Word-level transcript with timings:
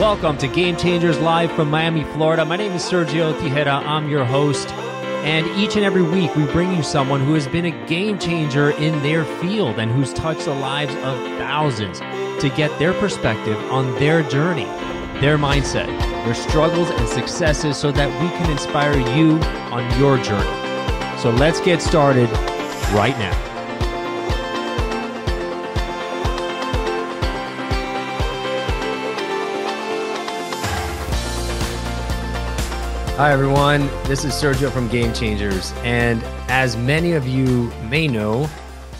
Welcome 0.00 0.38
to 0.38 0.48
Game 0.48 0.78
Changers 0.78 1.18
live 1.18 1.52
from 1.52 1.68
Miami, 1.68 2.04
Florida. 2.04 2.42
My 2.46 2.56
name 2.56 2.72
is 2.72 2.82
Sergio 2.82 3.38
Tijera. 3.38 3.84
I'm 3.84 4.08
your 4.08 4.24
host. 4.24 4.72
And 5.24 5.46
each 5.58 5.76
and 5.76 5.84
every 5.84 6.00
week, 6.00 6.34
we 6.34 6.46
bring 6.46 6.74
you 6.74 6.82
someone 6.82 7.20
who 7.20 7.34
has 7.34 7.46
been 7.46 7.66
a 7.66 7.86
game 7.86 8.18
changer 8.18 8.70
in 8.70 9.02
their 9.02 9.26
field 9.26 9.78
and 9.78 9.92
who's 9.92 10.14
touched 10.14 10.46
the 10.46 10.54
lives 10.54 10.94
of 10.94 11.18
thousands 11.36 11.98
to 12.40 12.50
get 12.56 12.76
their 12.78 12.94
perspective 12.94 13.58
on 13.70 13.92
their 13.96 14.22
journey, 14.22 14.64
their 15.20 15.36
mindset, 15.36 15.86
their 16.24 16.34
struggles 16.34 16.88
and 16.88 17.06
successes 17.06 17.76
so 17.76 17.92
that 17.92 18.08
we 18.22 18.28
can 18.38 18.50
inspire 18.50 18.98
you 19.14 19.38
on 19.70 20.00
your 20.00 20.16
journey. 20.24 21.18
So 21.20 21.30
let's 21.30 21.60
get 21.60 21.82
started 21.82 22.30
right 22.94 23.18
now. 23.18 23.49
Hi, 33.20 33.32
everyone. 33.32 33.86
This 34.04 34.24
is 34.24 34.32
Sergio 34.32 34.72
from 34.72 34.88
Game 34.88 35.12
Changers. 35.12 35.72
And 35.84 36.22
as 36.48 36.74
many 36.78 37.12
of 37.12 37.28
you 37.28 37.70
may 37.90 38.08
know, 38.08 38.48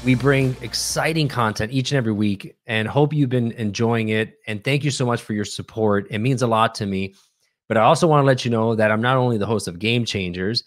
we 0.05 0.15
bring 0.15 0.55
exciting 0.61 1.27
content 1.27 1.73
each 1.73 1.91
and 1.91 1.97
every 1.97 2.13
week 2.13 2.55
and 2.67 2.87
hope 2.87 3.15
you've 3.15 3.31
been 3.31 3.53
enjoying 3.53 4.11
it. 4.11 4.35
And 4.47 4.63
thank 4.63 4.85
you 4.85 4.91
so 4.91 5.07
much 5.07 5.23
for 5.23 5.33
your 5.33 5.47
support. 5.47 6.07
It 6.11 6.19
means 6.19 6.43
a 6.43 6.47
lot 6.47 6.75
to 6.75 6.85
me. 6.85 7.15
But 7.67 7.79
I 7.79 7.81
also 7.81 8.07
want 8.07 8.21
to 8.21 8.27
let 8.27 8.45
you 8.45 8.51
know 8.51 8.75
that 8.75 8.91
I'm 8.91 9.01
not 9.01 9.17
only 9.17 9.39
the 9.39 9.47
host 9.47 9.69
of 9.69 9.79
Game 9.79 10.05
Changers, 10.05 10.65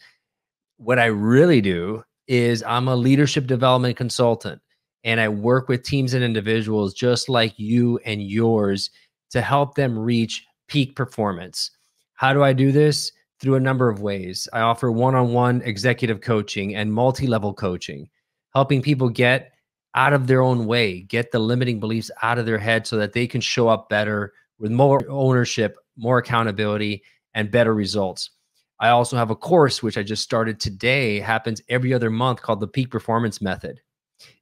what 0.77 0.97
I 0.97 1.05
really 1.05 1.61
do 1.61 2.03
is 2.25 2.63
I'm 2.63 2.87
a 2.87 2.95
leadership 2.95 3.45
development 3.45 3.97
consultant 3.97 4.63
and 5.03 5.19
I 5.19 5.29
work 5.29 5.69
with 5.69 5.83
teams 5.83 6.15
and 6.15 6.23
individuals 6.23 6.95
just 6.95 7.29
like 7.29 7.53
you 7.59 7.99
and 8.03 8.19
yours 8.19 8.89
to 9.29 9.41
help 9.41 9.75
them 9.75 9.99
reach 9.99 10.43
peak 10.67 10.95
performance. 10.95 11.69
How 12.15 12.33
do 12.33 12.43
I 12.43 12.53
do 12.53 12.71
this? 12.71 13.11
Through 13.43 13.55
a 13.55 13.59
number 13.59 13.89
of 13.89 14.01
ways. 14.01 14.47
I 14.53 14.61
offer 14.61 14.89
one 14.89 15.13
on 15.13 15.33
one 15.33 15.61
executive 15.63 16.21
coaching 16.21 16.75
and 16.75 16.91
multi 16.91 17.27
level 17.27 17.53
coaching, 17.53 18.09
helping 18.55 18.81
people 18.81 19.09
get 19.09 19.51
out 19.95 20.13
of 20.13 20.25
their 20.25 20.41
own 20.41 20.65
way, 20.65 21.01
get 21.01 21.31
the 21.31 21.39
limiting 21.39 21.79
beliefs 21.79 22.09
out 22.23 22.39
of 22.39 22.45
their 22.45 22.57
head 22.57 22.87
so 22.87 22.97
that 22.97 23.13
they 23.13 23.27
can 23.27 23.41
show 23.41 23.67
up 23.67 23.89
better 23.89 24.33
with 24.57 24.71
more 24.71 25.01
ownership, 25.09 25.77
more 25.97 26.19
accountability, 26.19 27.03
and 27.33 27.51
better 27.51 27.75
results. 27.75 28.31
I 28.79 28.89
also 28.89 29.17
have 29.17 29.29
a 29.29 29.35
course 29.35 29.83
which 29.83 29.97
I 29.97 30.03
just 30.03 30.23
started 30.23 30.59
today, 30.59 31.19
happens 31.19 31.61
every 31.69 31.93
other 31.93 32.09
month 32.09 32.41
called 32.41 32.61
the 32.61 32.67
Peak 32.67 32.89
Performance 32.89 33.41
Method. 33.41 33.81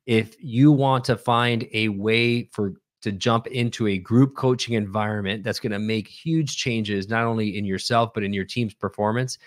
If 0.05 0.35
you 0.39 0.71
want 0.71 1.05
to 1.05 1.17
find 1.17 1.67
a 1.73 1.89
way 1.89 2.49
for 2.53 2.73
to 3.01 3.11
jump 3.11 3.47
into 3.47 3.87
a 3.87 3.97
group 3.97 4.35
coaching 4.35 4.75
environment 4.75 5.43
that's 5.43 5.59
going 5.59 5.71
to 5.71 5.79
make 5.79 6.07
huge 6.07 6.55
changes, 6.57 7.09
not 7.09 7.25
only 7.25 7.57
in 7.57 7.65
yourself, 7.65 8.11
but 8.13 8.23
in 8.23 8.33
your 8.33 8.45
team's 8.45 8.73
performance, 8.73 9.37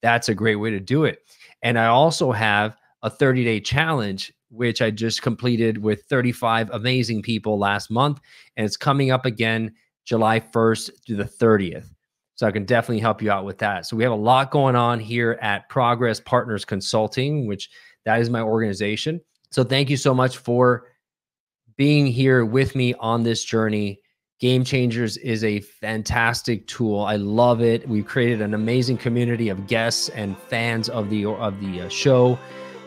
that's 0.00 0.28
a 0.28 0.34
great 0.34 0.56
way 0.56 0.70
to 0.70 0.80
do 0.80 1.04
it. 1.04 1.20
And 1.62 1.78
I 1.78 1.86
also 1.86 2.32
have 2.32 2.76
a 3.02 3.10
30 3.10 3.44
day 3.44 3.60
challenge, 3.60 4.32
which 4.50 4.82
I 4.82 4.90
just 4.90 5.22
completed 5.22 5.78
with 5.78 6.04
35 6.04 6.70
amazing 6.72 7.22
people 7.22 7.58
last 7.58 7.90
month. 7.90 8.20
And 8.56 8.66
it's 8.66 8.76
coming 8.76 9.10
up 9.10 9.26
again 9.26 9.74
July 10.04 10.40
1st 10.40 10.90
through 11.06 11.16
the 11.16 11.24
30th. 11.24 11.86
So 12.34 12.46
I 12.46 12.50
can 12.50 12.64
definitely 12.64 13.00
help 13.00 13.22
you 13.22 13.30
out 13.30 13.44
with 13.44 13.58
that. 13.58 13.86
So 13.86 13.96
we 13.96 14.02
have 14.02 14.12
a 14.12 14.16
lot 14.16 14.50
going 14.50 14.74
on 14.74 14.98
here 14.98 15.38
at 15.42 15.68
Progress 15.68 16.18
Partners 16.18 16.64
Consulting, 16.64 17.46
which 17.46 17.70
that 18.04 18.20
is 18.20 18.30
my 18.30 18.40
organization. 18.40 19.20
So 19.50 19.62
thank 19.62 19.90
you 19.90 19.96
so 19.96 20.14
much 20.14 20.38
for 20.38 20.88
being 21.82 22.06
here 22.06 22.44
with 22.44 22.76
me 22.76 22.94
on 23.00 23.24
this 23.24 23.42
journey. 23.42 24.00
Game 24.38 24.62
Changers 24.62 25.16
is 25.16 25.42
a 25.42 25.58
fantastic 25.58 26.64
tool. 26.68 27.00
I 27.00 27.16
love 27.16 27.60
it. 27.60 27.88
We've 27.88 28.06
created 28.06 28.40
an 28.40 28.54
amazing 28.54 28.98
community 28.98 29.48
of 29.48 29.66
guests 29.66 30.08
and 30.10 30.38
fans 30.38 30.88
of 30.88 31.10
the 31.10 31.26
of 31.26 31.58
the 31.58 31.80
uh, 31.80 31.88
show. 31.88 32.38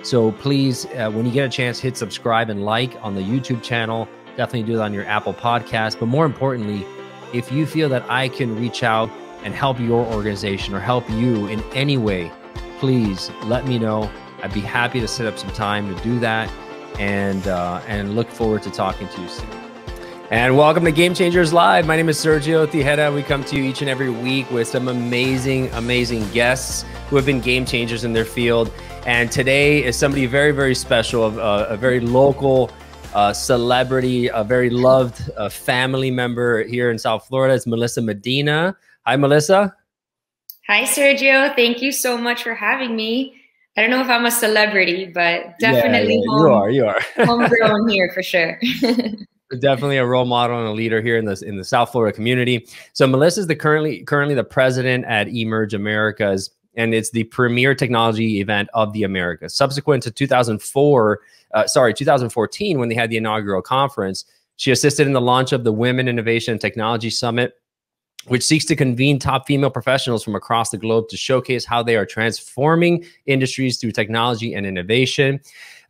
So 0.01 0.31
please, 0.31 0.85
uh, 0.85 1.11
when 1.11 1.25
you 1.25 1.33
get 1.33 1.45
a 1.45 1.49
chance, 1.49 1.77
hit 1.77 1.97
subscribe 1.97 2.49
and 2.49 2.63
like 2.63 2.95
on 3.03 3.15
the 3.15 3.21
YouTube 3.21 3.61
channel. 3.61 4.07
Definitely 4.37 4.63
do 4.63 4.79
it 4.79 4.81
on 4.81 4.93
your 4.93 5.03
Apple 5.07 5.33
Podcast. 5.33 5.99
But 5.99 6.05
more 6.05 6.25
importantly, 6.25 6.85
if 7.33 7.51
you 7.51 7.65
feel 7.65 7.89
that 7.89 8.09
I 8.09 8.29
can 8.29 8.57
reach 8.57 8.81
out 8.81 9.09
and 9.43 9.53
help 9.53 9.77
your 9.77 10.05
organization 10.05 10.73
or 10.73 10.79
help 10.79 11.09
you 11.09 11.47
in 11.47 11.61
any 11.73 11.97
way, 11.97 12.31
please 12.79 13.29
let 13.43 13.67
me 13.67 13.77
know. 13.77 14.09
I'd 14.41 14.53
be 14.53 14.61
happy 14.61 15.01
to 15.01 15.07
set 15.09 15.25
up 15.27 15.37
some 15.37 15.51
time 15.51 15.93
to 15.93 16.01
do 16.01 16.17
that 16.19 16.49
and 16.99 17.47
uh, 17.47 17.81
and 17.87 18.15
look 18.15 18.29
forward 18.29 18.63
to 18.63 18.71
talking 18.71 19.07
to 19.07 19.21
you 19.21 19.27
soon. 19.27 19.49
And 20.31 20.57
welcome 20.57 20.83
to 20.85 20.91
Game 20.91 21.13
Changers 21.13 21.53
Live. 21.53 21.85
My 21.85 21.95
name 21.95 22.09
is 22.09 22.17
Sergio 22.17 22.65
Tejeda. 22.65 23.13
We 23.13 23.21
come 23.21 23.43
to 23.43 23.55
you 23.55 23.63
each 23.63 23.81
and 23.81 23.89
every 23.89 24.09
week 24.09 24.49
with 24.49 24.67
some 24.67 24.87
amazing, 24.87 25.69
amazing 25.73 26.27
guests 26.31 26.83
who 27.09 27.15
have 27.15 27.27
been 27.27 27.39
game 27.39 27.63
changers 27.63 28.03
in 28.03 28.11
their 28.11 28.25
field. 28.25 28.71
And 29.05 29.31
today 29.31 29.83
is 29.83 29.95
somebody 29.95 30.25
very, 30.25 30.51
very 30.51 30.73
special, 30.73 31.39
uh, 31.39 31.67
a 31.69 31.77
very 31.77 31.99
local 31.99 32.71
uh, 33.13 33.33
celebrity, 33.33 34.27
a 34.27 34.43
very 34.43 34.71
loved 34.71 35.29
uh, 35.37 35.47
family 35.47 36.09
member 36.09 36.63
here 36.63 36.89
in 36.89 36.97
South 36.97 37.27
Florida. 37.27 37.53
It's 37.53 37.67
Melissa 37.67 38.01
Medina. 38.01 38.75
Hi, 39.05 39.15
Melissa. 39.15 39.75
Hi, 40.67 40.83
Sergio. 40.83 41.55
Thank 41.55 41.83
you 41.83 41.91
so 41.91 42.17
much 42.17 42.41
for 42.41 42.55
having 42.55 42.95
me. 42.95 43.34
I 43.77 43.81
don't 43.81 43.89
know 43.89 44.01
if 44.01 44.09
I'm 44.09 44.25
a 44.25 44.31
celebrity, 44.31 45.05
but 45.13 45.59
definitely 45.59 46.15
yeah, 46.15 46.21
yeah, 46.21 46.29
home, 46.29 46.47
you 46.47 46.53
are. 46.53 46.69
You 46.69 46.85
are 46.85 46.99
homegrown 47.25 47.89
here 47.89 48.09
for 48.13 48.23
sure. 48.23 48.59
definitely 49.59 49.97
a 49.97 50.05
role 50.05 50.25
model 50.25 50.59
and 50.59 50.67
a 50.67 50.71
leader 50.71 51.01
here 51.01 51.17
in 51.17 51.25
the 51.25 51.41
in 51.45 51.57
the 51.57 51.63
South 51.63 51.91
Florida 51.91 52.15
community. 52.15 52.67
So 52.93 53.05
Melissa 53.05 53.41
is 53.41 53.47
the 53.47 53.55
currently 53.55 54.03
currently 54.03 54.33
the 54.33 54.43
president 54.43 55.05
at 55.05 55.27
Emerge 55.27 55.73
Americas, 55.73 56.51
and 56.75 56.93
it's 56.93 57.11
the 57.11 57.25
premier 57.25 57.75
technology 57.75 58.39
event 58.39 58.69
of 58.73 58.93
the 58.93 59.03
Americas. 59.03 59.53
Subsequent 59.53 60.03
to 60.03 60.11
2004, 60.11 61.19
uh, 61.53 61.67
sorry, 61.67 61.93
2014, 61.93 62.79
when 62.79 62.89
they 62.89 62.95
had 62.95 63.09
the 63.09 63.17
inaugural 63.17 63.61
conference, 63.61 64.25
she 64.55 64.71
assisted 64.71 65.05
in 65.05 65.13
the 65.13 65.21
launch 65.21 65.51
of 65.51 65.63
the 65.63 65.73
Women 65.73 66.07
Innovation 66.07 66.53
and 66.53 66.61
Technology 66.61 67.09
Summit 67.09 67.59
which 68.27 68.43
seeks 68.43 68.65
to 68.65 68.75
convene 68.75 69.19
top 69.19 69.47
female 69.47 69.69
professionals 69.69 70.23
from 70.23 70.35
across 70.35 70.69
the 70.69 70.77
globe 70.77 71.07
to 71.09 71.17
showcase 71.17 71.65
how 71.65 71.83
they 71.83 71.95
are 71.95 72.05
transforming 72.05 73.05
industries 73.25 73.77
through 73.77 73.91
technology 73.91 74.53
and 74.53 74.65
innovation. 74.65 75.39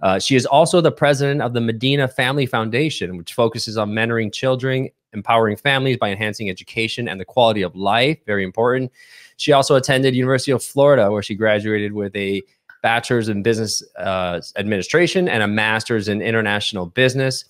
Uh, 0.01 0.19
she 0.19 0.35
is 0.35 0.45
also 0.45 0.81
the 0.81 0.91
president 0.91 1.41
of 1.41 1.53
the 1.53 1.61
Medina 1.61 2.07
Family 2.07 2.45
Foundation, 2.45 3.17
which 3.17 3.33
focuses 3.33 3.77
on 3.77 3.91
mentoring 3.91 4.31
children, 4.31 4.89
empowering 5.13 5.55
families 5.55 5.97
by 5.97 6.09
enhancing 6.09 6.49
education 6.49 7.07
and 7.07 7.19
the 7.19 7.25
quality 7.25 7.61
of 7.61 7.75
life. 7.75 8.17
Very 8.25 8.43
important. 8.43 8.91
She 9.37 9.51
also 9.51 9.75
attended 9.75 10.15
University 10.15 10.51
of 10.51 10.63
Florida, 10.63 11.09
where 11.11 11.23
she 11.23 11.35
graduated 11.35 11.93
with 11.93 12.15
a 12.15 12.43
bachelor's 12.81 13.29
in 13.29 13.41
business 13.41 13.81
uh, 13.97 14.39
administration 14.57 15.27
and 15.27 15.41
a 15.41 15.47
master's 15.47 16.07
in 16.07 16.21
international 16.21 16.85
business. 16.85 17.45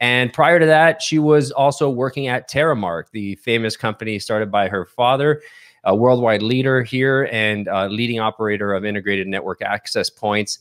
And 0.00 0.32
prior 0.32 0.60
to 0.60 0.66
that, 0.66 1.00
she 1.00 1.18
was 1.18 1.50
also 1.50 1.88
working 1.88 2.26
at 2.26 2.50
Terremark, 2.50 3.04
the 3.12 3.36
famous 3.36 3.76
company 3.76 4.18
started 4.18 4.50
by 4.50 4.68
her 4.68 4.84
father, 4.84 5.40
a 5.84 5.96
worldwide 5.96 6.42
leader 6.42 6.82
here 6.82 7.28
and 7.32 7.68
leading 7.90 8.20
operator 8.20 8.74
of 8.74 8.84
integrated 8.84 9.26
network 9.26 9.62
access 9.62 10.10
points. 10.10 10.58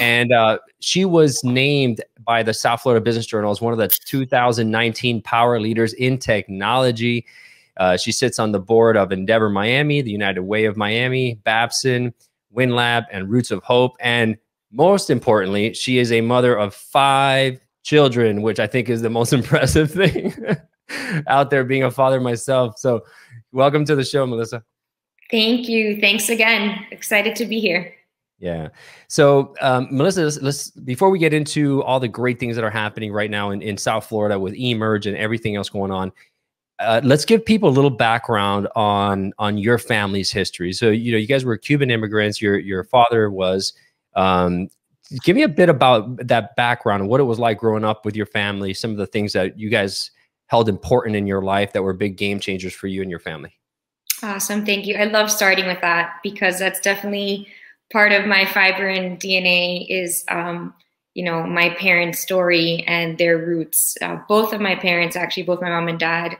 And 0.00 0.32
uh, 0.32 0.58
she 0.80 1.04
was 1.04 1.44
named 1.44 2.02
by 2.24 2.42
the 2.42 2.52
South 2.52 2.82
Florida 2.82 3.02
Business 3.02 3.26
Journal 3.26 3.52
as 3.52 3.60
one 3.60 3.72
of 3.72 3.78
the 3.78 3.88
2019 3.88 5.22
power 5.22 5.60
leaders 5.60 5.92
in 5.94 6.18
technology. 6.18 7.24
Uh, 7.76 7.96
she 7.96 8.10
sits 8.10 8.38
on 8.38 8.52
the 8.52 8.58
board 8.58 8.96
of 8.96 9.12
Endeavor 9.12 9.48
Miami, 9.48 10.02
the 10.02 10.10
United 10.10 10.42
Way 10.42 10.64
of 10.64 10.76
Miami, 10.76 11.34
Babson, 11.44 12.12
WinLab, 12.54 13.06
and 13.12 13.30
Roots 13.30 13.50
of 13.50 13.62
Hope. 13.62 13.96
And 14.00 14.36
most 14.72 15.10
importantly, 15.10 15.74
she 15.74 15.98
is 15.98 16.10
a 16.10 16.20
mother 16.20 16.56
of 16.56 16.74
five 16.74 17.60
children, 17.84 18.42
which 18.42 18.58
I 18.58 18.66
think 18.66 18.88
is 18.88 19.02
the 19.02 19.10
most 19.10 19.32
impressive 19.38 19.92
thing 19.92 20.34
out 21.28 21.50
there 21.50 21.62
being 21.62 21.84
a 21.84 21.90
father 21.90 22.20
myself. 22.20 22.78
So, 22.78 23.04
welcome 23.52 23.84
to 23.84 23.94
the 23.94 24.04
show, 24.04 24.26
Melissa. 24.26 24.64
Thank 25.30 25.68
you. 25.68 26.00
Thanks 26.00 26.28
again. 26.28 26.84
Excited 26.90 27.36
to 27.36 27.46
be 27.46 27.60
here. 27.60 27.94
Yeah. 28.38 28.68
So, 29.08 29.54
um, 29.60 29.88
Melissa, 29.90 30.24
let's, 30.24 30.42
let's, 30.42 30.70
before 30.70 31.08
we 31.08 31.18
get 31.18 31.32
into 31.32 31.82
all 31.84 32.00
the 32.00 32.08
great 32.08 32.40
things 32.40 32.56
that 32.56 32.64
are 32.64 32.70
happening 32.70 33.12
right 33.12 33.30
now 33.30 33.50
in, 33.50 33.62
in 33.62 33.78
South 33.78 34.06
Florida 34.06 34.38
with 34.38 34.54
Emerge 34.54 35.06
and 35.06 35.16
everything 35.16 35.56
else 35.56 35.68
going 35.68 35.90
on, 35.90 36.12
uh, 36.80 37.00
let's 37.04 37.24
give 37.24 37.44
people 37.44 37.68
a 37.68 37.70
little 37.70 37.90
background 37.90 38.68
on 38.74 39.32
on 39.38 39.56
your 39.56 39.78
family's 39.78 40.32
history. 40.32 40.72
So, 40.72 40.90
you 40.90 41.12
know, 41.12 41.18
you 41.18 41.28
guys 41.28 41.44
were 41.44 41.56
Cuban 41.56 41.90
immigrants. 41.90 42.42
Your 42.42 42.58
your 42.58 42.82
father 42.84 43.30
was 43.30 43.72
um, 44.16 44.68
give 45.22 45.36
me 45.36 45.42
a 45.42 45.48
bit 45.48 45.68
about 45.68 46.26
that 46.26 46.56
background 46.56 47.08
what 47.08 47.20
it 47.20 47.24
was 47.24 47.38
like 47.38 47.58
growing 47.58 47.84
up 47.84 48.04
with 48.04 48.16
your 48.16 48.26
family, 48.26 48.74
some 48.74 48.90
of 48.90 48.96
the 48.96 49.06
things 49.06 49.32
that 49.32 49.58
you 49.58 49.70
guys 49.70 50.10
held 50.46 50.68
important 50.68 51.16
in 51.16 51.26
your 51.26 51.42
life 51.42 51.72
that 51.72 51.82
were 51.82 51.92
big 51.92 52.16
game 52.16 52.40
changers 52.40 52.72
for 52.72 52.86
you 52.86 53.02
and 53.02 53.10
your 53.10 53.20
family. 53.20 53.56
Awesome. 54.22 54.64
Thank 54.64 54.86
you. 54.86 54.96
I 54.96 55.04
love 55.04 55.30
starting 55.30 55.66
with 55.66 55.80
that 55.80 56.16
because 56.22 56.58
that's 56.58 56.80
definitely 56.80 57.46
part 57.92 58.12
of 58.12 58.26
my 58.26 58.46
fiber 58.46 58.88
and 58.88 59.18
DNA 59.18 59.86
is, 59.88 60.24
um, 60.28 60.74
you 61.14 61.24
know, 61.24 61.44
my 61.44 61.70
parents' 61.70 62.20
story 62.20 62.84
and 62.86 63.18
their 63.18 63.38
roots. 63.38 63.96
Uh, 64.00 64.18
both 64.28 64.52
of 64.52 64.60
my 64.60 64.74
parents, 64.74 65.16
actually, 65.16 65.42
both 65.42 65.60
my 65.60 65.68
mom 65.68 65.88
and 65.88 65.98
dad, 65.98 66.36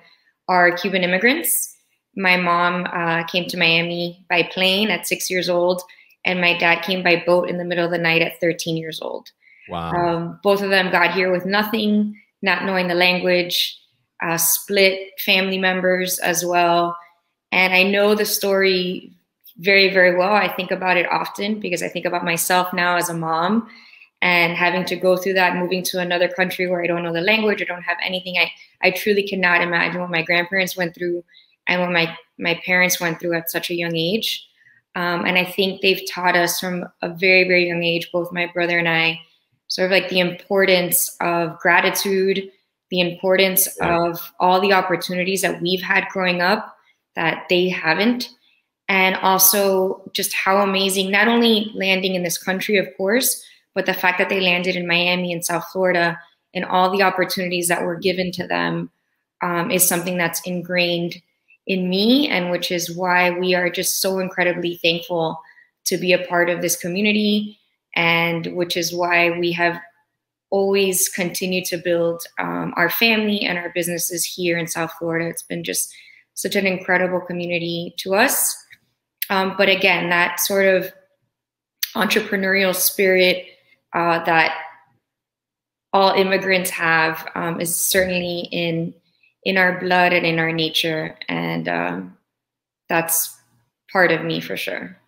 are 0.48 0.76
Cuban 0.76 1.02
immigrants. 1.02 1.76
My 2.16 2.36
mom 2.36 2.86
uh, 2.86 3.24
came 3.24 3.46
to 3.48 3.56
Miami 3.56 4.24
by 4.28 4.44
plane 4.44 4.90
at 4.90 5.06
six 5.06 5.30
years 5.30 5.48
old, 5.48 5.82
and 6.24 6.40
my 6.40 6.56
dad 6.56 6.82
came 6.82 7.02
by 7.02 7.22
boat 7.26 7.48
in 7.48 7.58
the 7.58 7.64
middle 7.64 7.84
of 7.84 7.90
the 7.90 7.98
night 7.98 8.22
at 8.22 8.40
13 8.40 8.76
years 8.76 9.00
old. 9.00 9.30
Wow. 9.68 9.90
Um, 9.92 10.40
both 10.42 10.62
of 10.62 10.70
them 10.70 10.90
got 10.90 11.14
here 11.14 11.30
with 11.30 11.46
nothing, 11.46 12.18
not 12.42 12.64
knowing 12.64 12.88
the 12.88 12.94
language, 12.94 13.78
uh, 14.22 14.36
split 14.36 15.10
family 15.20 15.58
members 15.58 16.18
as 16.18 16.44
well. 16.44 16.96
And 17.52 17.72
I 17.72 17.82
know 17.82 18.14
the 18.14 18.24
story 18.24 19.12
very, 19.58 19.92
very 19.92 20.16
well. 20.16 20.32
I 20.32 20.52
think 20.52 20.70
about 20.70 20.96
it 20.96 21.06
often 21.10 21.60
because 21.60 21.82
I 21.82 21.88
think 21.88 22.06
about 22.06 22.24
myself 22.24 22.72
now 22.72 22.96
as 22.96 23.08
a 23.08 23.14
mom 23.14 23.68
and 24.22 24.54
having 24.54 24.84
to 24.86 24.96
go 24.96 25.16
through 25.16 25.34
that, 25.34 25.56
moving 25.56 25.82
to 25.84 26.00
another 26.00 26.28
country 26.28 26.66
where 26.66 26.82
I 26.82 26.86
don't 26.86 27.02
know 27.02 27.12
the 27.12 27.20
language, 27.20 27.60
I 27.60 27.66
don't 27.66 27.82
have 27.82 27.98
anything. 28.04 28.36
I, 28.38 28.50
I 28.82 28.90
truly 28.90 29.22
cannot 29.26 29.60
imagine 29.60 30.00
what 30.00 30.10
my 30.10 30.22
grandparents 30.22 30.76
went 30.76 30.94
through 30.94 31.22
and 31.66 31.80
what 31.80 31.92
my, 31.92 32.16
my 32.38 32.60
parents 32.64 33.00
went 33.00 33.20
through 33.20 33.34
at 33.34 33.50
such 33.50 33.70
a 33.70 33.74
young 33.74 33.94
age. 33.94 34.46
Um, 34.94 35.24
and 35.24 35.36
I 35.36 35.44
think 35.44 35.80
they've 35.80 36.02
taught 36.08 36.36
us 36.36 36.60
from 36.60 36.84
a 37.02 37.08
very, 37.08 37.44
very 37.44 37.68
young 37.68 37.82
age, 37.82 38.10
both 38.12 38.32
my 38.32 38.46
brother 38.46 38.78
and 38.78 38.88
I, 38.88 39.20
sort 39.66 39.86
of 39.86 39.90
like 39.90 40.08
the 40.08 40.20
importance 40.20 41.14
of 41.20 41.58
gratitude, 41.58 42.50
the 42.90 43.00
importance 43.00 43.66
of 43.80 44.32
all 44.38 44.60
the 44.60 44.72
opportunities 44.72 45.42
that 45.42 45.60
we've 45.60 45.82
had 45.82 46.08
growing 46.10 46.40
up 46.40 46.76
that 47.16 47.46
they 47.48 47.68
haven't. 47.68 48.30
And 48.88 49.16
also 49.16 50.02
just 50.12 50.34
how 50.34 50.58
amazing, 50.58 51.10
not 51.10 51.26
only 51.26 51.72
landing 51.74 52.14
in 52.14 52.22
this 52.22 52.38
country, 52.38 52.76
of 52.76 52.86
course, 52.96 53.42
but 53.74 53.86
the 53.86 53.94
fact 53.94 54.18
that 54.18 54.28
they 54.28 54.40
landed 54.40 54.76
in 54.76 54.86
Miami 54.86 55.32
and 55.32 55.44
South 55.44 55.64
Florida 55.72 56.20
and 56.52 56.64
all 56.64 56.90
the 56.90 57.02
opportunities 57.02 57.68
that 57.68 57.82
were 57.82 57.96
given 57.96 58.30
to 58.32 58.46
them 58.46 58.90
um, 59.42 59.70
is 59.70 59.88
something 59.88 60.16
that's 60.16 60.40
ingrained 60.46 61.20
in 61.66 61.88
me, 61.88 62.28
and 62.28 62.50
which 62.50 62.70
is 62.70 62.94
why 62.94 63.30
we 63.30 63.54
are 63.54 63.70
just 63.70 64.00
so 64.00 64.18
incredibly 64.18 64.76
thankful 64.76 65.40
to 65.84 65.96
be 65.96 66.12
a 66.12 66.26
part 66.26 66.50
of 66.50 66.60
this 66.60 66.76
community, 66.76 67.58
and 67.94 68.46
which 68.54 68.76
is 68.76 68.94
why 68.94 69.30
we 69.38 69.52
have 69.52 69.80
always 70.50 71.08
continued 71.08 71.64
to 71.64 71.76
build 71.76 72.22
um, 72.38 72.72
our 72.76 72.88
family 72.88 73.40
and 73.40 73.58
our 73.58 73.70
businesses 73.74 74.24
here 74.24 74.56
in 74.56 74.66
South 74.66 74.92
Florida. 74.98 75.28
It's 75.28 75.42
been 75.42 75.64
just 75.64 75.92
such 76.34 76.54
an 76.54 76.66
incredible 76.66 77.20
community 77.20 77.94
to 77.98 78.14
us. 78.14 78.56
Um, 79.30 79.54
but 79.56 79.68
again, 79.68 80.10
that 80.10 80.40
sort 80.40 80.66
of 80.66 80.92
entrepreneurial 81.96 82.74
spirit 82.74 83.46
uh, 83.94 84.22
that 84.24 84.56
all 85.92 86.12
immigrants 86.12 86.70
have 86.70 87.28
um, 87.34 87.60
is 87.60 87.74
certainly 87.74 88.48
in 88.50 88.92
in 89.44 89.56
our 89.56 89.78
blood 89.80 90.12
and 90.12 90.24
in 90.24 90.38
our 90.38 90.52
nature, 90.52 91.16
and 91.28 91.68
um, 91.68 92.16
that's 92.88 93.36
part 93.92 94.10
of 94.10 94.24
me 94.24 94.40
for 94.40 94.56
sure. 94.56 94.98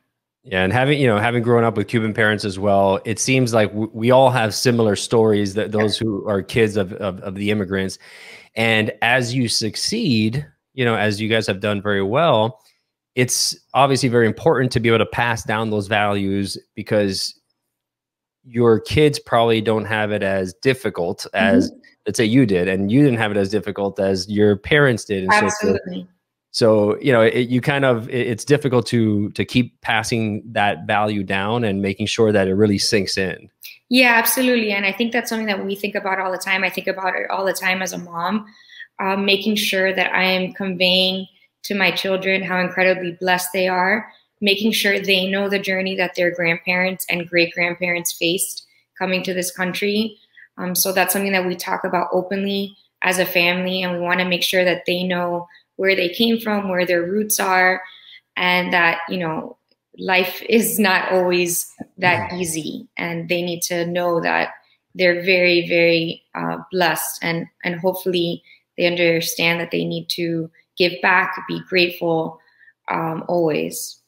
Yeah, 0.45 0.63
and 0.63 0.73
having 0.73 1.01
you 1.01 1.09
know 1.09 1.19
having 1.19 1.43
grown 1.43 1.65
up 1.65 1.77
with 1.77 1.89
Cuban 1.89 2.15
parents 2.15 2.45
as 2.45 2.59
well, 2.59 3.01
it 3.05 3.19
seems 3.19 3.53
like 3.53 3.71
we 3.75 4.11
all 4.11 4.31
have 4.31 4.55
similar 4.55 4.95
stories 4.95 5.55
that 5.55 5.73
those 5.73 5.99
who 5.99 6.27
are 6.29 6.43
kids 6.43 6.77
of, 6.77 6.93
of, 6.95 7.19
of 7.21 7.35
the 7.35 7.51
immigrants, 7.51 7.99
and 8.55 8.93
as 9.03 9.35
you 9.35 9.49
succeed, 9.49 10.47
you 10.75 10.85
know, 10.85 10.95
as 10.95 11.21
you 11.21 11.29
guys 11.29 11.47
have 11.49 11.61
done 11.61 11.83
very 11.83 12.03
well, 12.03 12.61
it's 13.17 13.57
obviously 13.75 14.09
very 14.09 14.27
important 14.27 14.71
to 14.73 14.79
be 14.79 14.89
able 14.89 14.99
to 14.99 15.07
pass 15.07 15.43
down 15.43 15.71
those 15.71 15.89
values 15.89 16.57
because 16.77 17.41
your 18.45 18.79
kids 18.79 19.19
probably 19.19 19.61
don't 19.61 19.87
have 19.87 20.13
it 20.13 20.23
as 20.23 20.55
difficult 20.63 21.27
as 21.35 21.71
mm-hmm. 21.71 21.81
Let's 22.07 22.17
say 22.17 22.25
you 22.25 22.47
did 22.47 22.69
and 22.69 22.91
you 22.91 23.03
didn't 23.03 23.19
have 23.19 23.31
it 23.31 23.37
as 23.37 23.51
difficult 23.51 23.99
as 23.99 24.29
your 24.29 24.57
parents 24.57 25.05
did 25.05 25.25
and 25.25 25.33
Absolutely. 25.33 26.03
so 26.03 26.09
so 26.51 26.99
you 27.01 27.13
know 27.13 27.23
it, 27.23 27.49
you 27.49 27.61
kind 27.61 27.85
of 27.85 28.09
it, 28.09 28.27
it's 28.27 28.45
difficult 28.45 28.87
to 28.87 29.31
to 29.31 29.45
keep 29.45 29.81
passing 29.81 30.43
that 30.47 30.87
value 30.87 31.23
down 31.23 31.65
and 31.65 31.83
making 31.83 32.07
sure 32.07 32.33
that 32.33 32.49
it 32.49 32.55
really 32.55 32.79
sinks 32.79 33.17
in 33.17 33.51
yeah 33.89 34.15
absolutely 34.15 34.73
and 34.73 34.87
i 34.87 34.93
think 34.93 35.13
that's 35.13 35.29
something 35.29 35.47
that 35.47 35.65
we 35.65 35.75
think 35.75 35.95
about 35.95 36.19
all 36.19 36.33
the 36.33 36.39
time 36.39 36.65
i 36.65 36.71
think 36.71 36.87
about 36.87 37.15
it 37.15 37.29
all 37.31 37.45
the 37.45 37.53
time 37.53 37.83
as 37.83 37.93
a 37.93 37.99
mom 37.99 38.47
um, 38.99 39.25
making 39.25 39.57
sure 39.57 39.93
that 39.93 40.13
i 40.15 40.23
am 40.23 40.53
conveying 40.53 41.27
to 41.63 41.75
my 41.75 41.91
children 41.91 42.43
how 42.43 42.59
incredibly 42.59 43.13
blessed 43.21 43.53
they 43.53 43.69
are 43.69 44.07
making 44.41 44.73
sure 44.73 44.99
they 44.99 45.27
know 45.29 45.49
the 45.49 45.59
journey 45.59 45.97
that 45.97 46.15
their 46.15 46.31
grandparents 46.31 47.07
and 47.09 47.29
great 47.29 47.53
grandparents 47.55 48.13
faced 48.13 48.67
coming 48.99 49.23
to 49.23 49.35
this 49.35 49.51
country. 49.51 50.19
Um, 50.59 50.75
so 50.75 50.93
that's 50.93 51.13
something 51.13 51.33
that 51.33 51.47
we 51.47 51.55
talk 51.55 51.85
about 51.85 52.09
openly 52.13 52.77
as 53.03 53.19
a 53.19 53.27
family, 53.27 53.83
and 53.83 53.93
we 53.93 53.99
want 54.01 54.21
to 54.21 54.29
make 54.29 54.43
sure 54.43 54.65
that 54.65 54.85
they 54.87 55.03
know 55.03 55.47
where 55.77 55.95
they 55.95 56.09
came 56.09 56.41
from, 56.41 56.69
where 56.69 56.87
their 56.87 57.03
roots 57.03 57.39
are, 57.39 57.83
and 58.37 58.73
that 58.73 59.01
you 59.09 59.19
know 59.19 59.57
life 59.99 60.43
is 60.49 60.79
not 60.79 61.13
always 61.13 61.71
that 61.99 62.33
easy, 62.33 62.89
and 62.97 63.29
they 63.29 63.43
need 63.43 63.63
to 63.63 63.87
know 63.87 64.21
that 64.21 64.51
they're 64.95 65.23
very, 65.23 65.69
very 65.69 66.23
uh, 66.35 66.59
blessed, 66.73 67.19
and 67.23 67.47
and 67.65 67.81
hopefully 67.81 68.43
they 68.77 68.87
understand 68.87 69.61
that 69.61 69.71
they 69.71 69.85
need 69.85 70.09
to 70.11 70.51
give 70.77 70.93
back, 71.03 71.37
be 71.49 71.61
grateful 71.69 72.39
um, 72.91 73.25
always. 73.29 74.01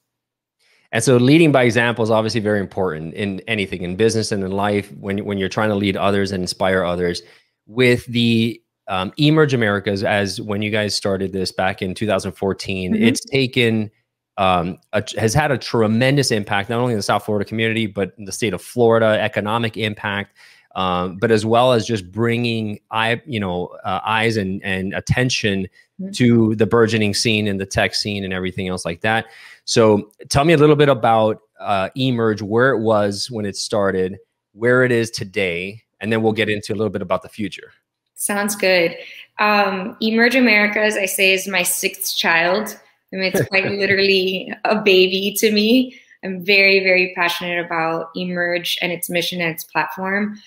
And 0.92 1.04
so 1.04 1.16
leading 1.16 1.52
by 1.52 1.64
example 1.64 2.02
is 2.02 2.10
obviously 2.10 2.40
very 2.40 2.60
important 2.60 3.14
in 3.14 3.40
anything 3.40 3.82
in 3.82 3.96
business 3.96 4.32
and 4.32 4.42
in 4.42 4.52
life 4.52 4.90
when, 4.92 5.24
when 5.24 5.36
you're 5.36 5.48
trying 5.48 5.68
to 5.68 5.74
lead 5.74 5.96
others 5.96 6.32
and 6.32 6.42
inspire 6.42 6.82
others. 6.82 7.22
With 7.66 8.06
the 8.06 8.62
um, 8.88 9.12
Emerge 9.18 9.52
Americas, 9.52 10.02
as 10.02 10.40
when 10.40 10.62
you 10.62 10.70
guys 10.70 10.94
started 10.94 11.32
this 11.32 11.52
back 11.52 11.82
in 11.82 11.94
2014, 11.94 12.94
mm-hmm. 12.94 13.02
it's 13.02 13.20
taken 13.20 13.90
um, 14.38 14.78
a, 14.92 15.02
has 15.18 15.34
had 15.34 15.50
a 15.50 15.58
tremendous 15.58 16.30
impact 16.30 16.70
not 16.70 16.78
only 16.78 16.92
in 16.92 16.98
the 16.98 17.02
South 17.02 17.24
Florida 17.24 17.44
community 17.44 17.86
but 17.86 18.12
in 18.18 18.24
the 18.24 18.32
state 18.32 18.54
of 18.54 18.62
Florida, 18.62 19.20
economic 19.20 19.76
impact, 19.76 20.36
um, 20.76 21.16
but 21.18 21.32
as 21.32 21.44
well 21.44 21.72
as 21.72 21.84
just 21.84 22.10
bringing 22.12 22.78
eye, 22.92 23.20
you 23.26 23.40
know, 23.40 23.66
uh, 23.84 24.00
eyes 24.06 24.36
and 24.36 24.62
and 24.62 24.94
attention 24.94 25.66
mm-hmm. 26.00 26.12
to 26.12 26.54
the 26.54 26.66
burgeoning 26.66 27.14
scene 27.14 27.48
and 27.48 27.60
the 27.60 27.66
tech 27.66 27.94
scene 27.96 28.24
and 28.24 28.32
everything 28.32 28.68
else 28.68 28.84
like 28.84 29.00
that. 29.00 29.26
So 29.68 30.12
tell 30.30 30.46
me 30.46 30.54
a 30.54 30.56
little 30.56 30.76
bit 30.76 30.88
about 30.88 31.40
uh, 31.60 31.90
Emerge, 31.94 32.40
where 32.40 32.70
it 32.70 32.80
was 32.80 33.30
when 33.30 33.44
it 33.44 33.54
started, 33.54 34.16
where 34.52 34.82
it 34.82 34.90
is 34.90 35.10
today, 35.10 35.82
and 36.00 36.10
then 36.10 36.22
we'll 36.22 36.32
get 36.32 36.48
into 36.48 36.72
a 36.72 36.76
little 36.76 36.88
bit 36.88 37.02
about 37.02 37.20
the 37.20 37.28
future. 37.28 37.70
Sounds 38.14 38.56
good. 38.56 38.96
Um, 39.38 39.94
Emerge 40.00 40.36
America, 40.36 40.80
as 40.80 40.96
I 40.96 41.04
say, 41.04 41.34
is 41.34 41.46
my 41.46 41.62
sixth 41.62 42.16
child. 42.16 42.80
I 43.12 43.16
mean, 43.16 43.30
it's 43.34 43.46
quite 43.48 43.66
literally 43.70 44.50
a 44.64 44.80
baby 44.80 45.36
to 45.36 45.52
me. 45.52 46.00
I'm 46.24 46.42
very, 46.42 46.80
very 46.80 47.12
passionate 47.14 47.62
about 47.62 48.08
Emerge 48.16 48.78
and 48.80 48.90
its 48.90 49.10
mission 49.10 49.42
and 49.42 49.50
its 49.50 49.64
platform. 49.64 50.40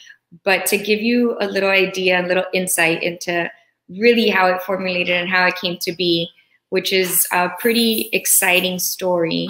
But 0.44 0.66
to 0.66 0.80
give 0.80 1.00
you 1.00 1.38
a 1.40 1.46
little 1.46 1.70
idea, 1.70 2.26
a 2.26 2.28
little 2.28 2.46
insight 2.56 3.04
into 3.04 3.52
really 3.88 4.30
how 4.30 4.48
it 4.48 4.64
formulated 4.64 5.16
and 5.16 5.30
how 5.30 5.46
it 5.46 5.58
came 5.58 5.78
to 5.82 5.92
be, 5.92 6.28
which 6.72 6.92
is 6.92 7.28
a 7.32 7.50
pretty 7.60 8.10
exciting 8.14 8.80
story. 8.80 9.48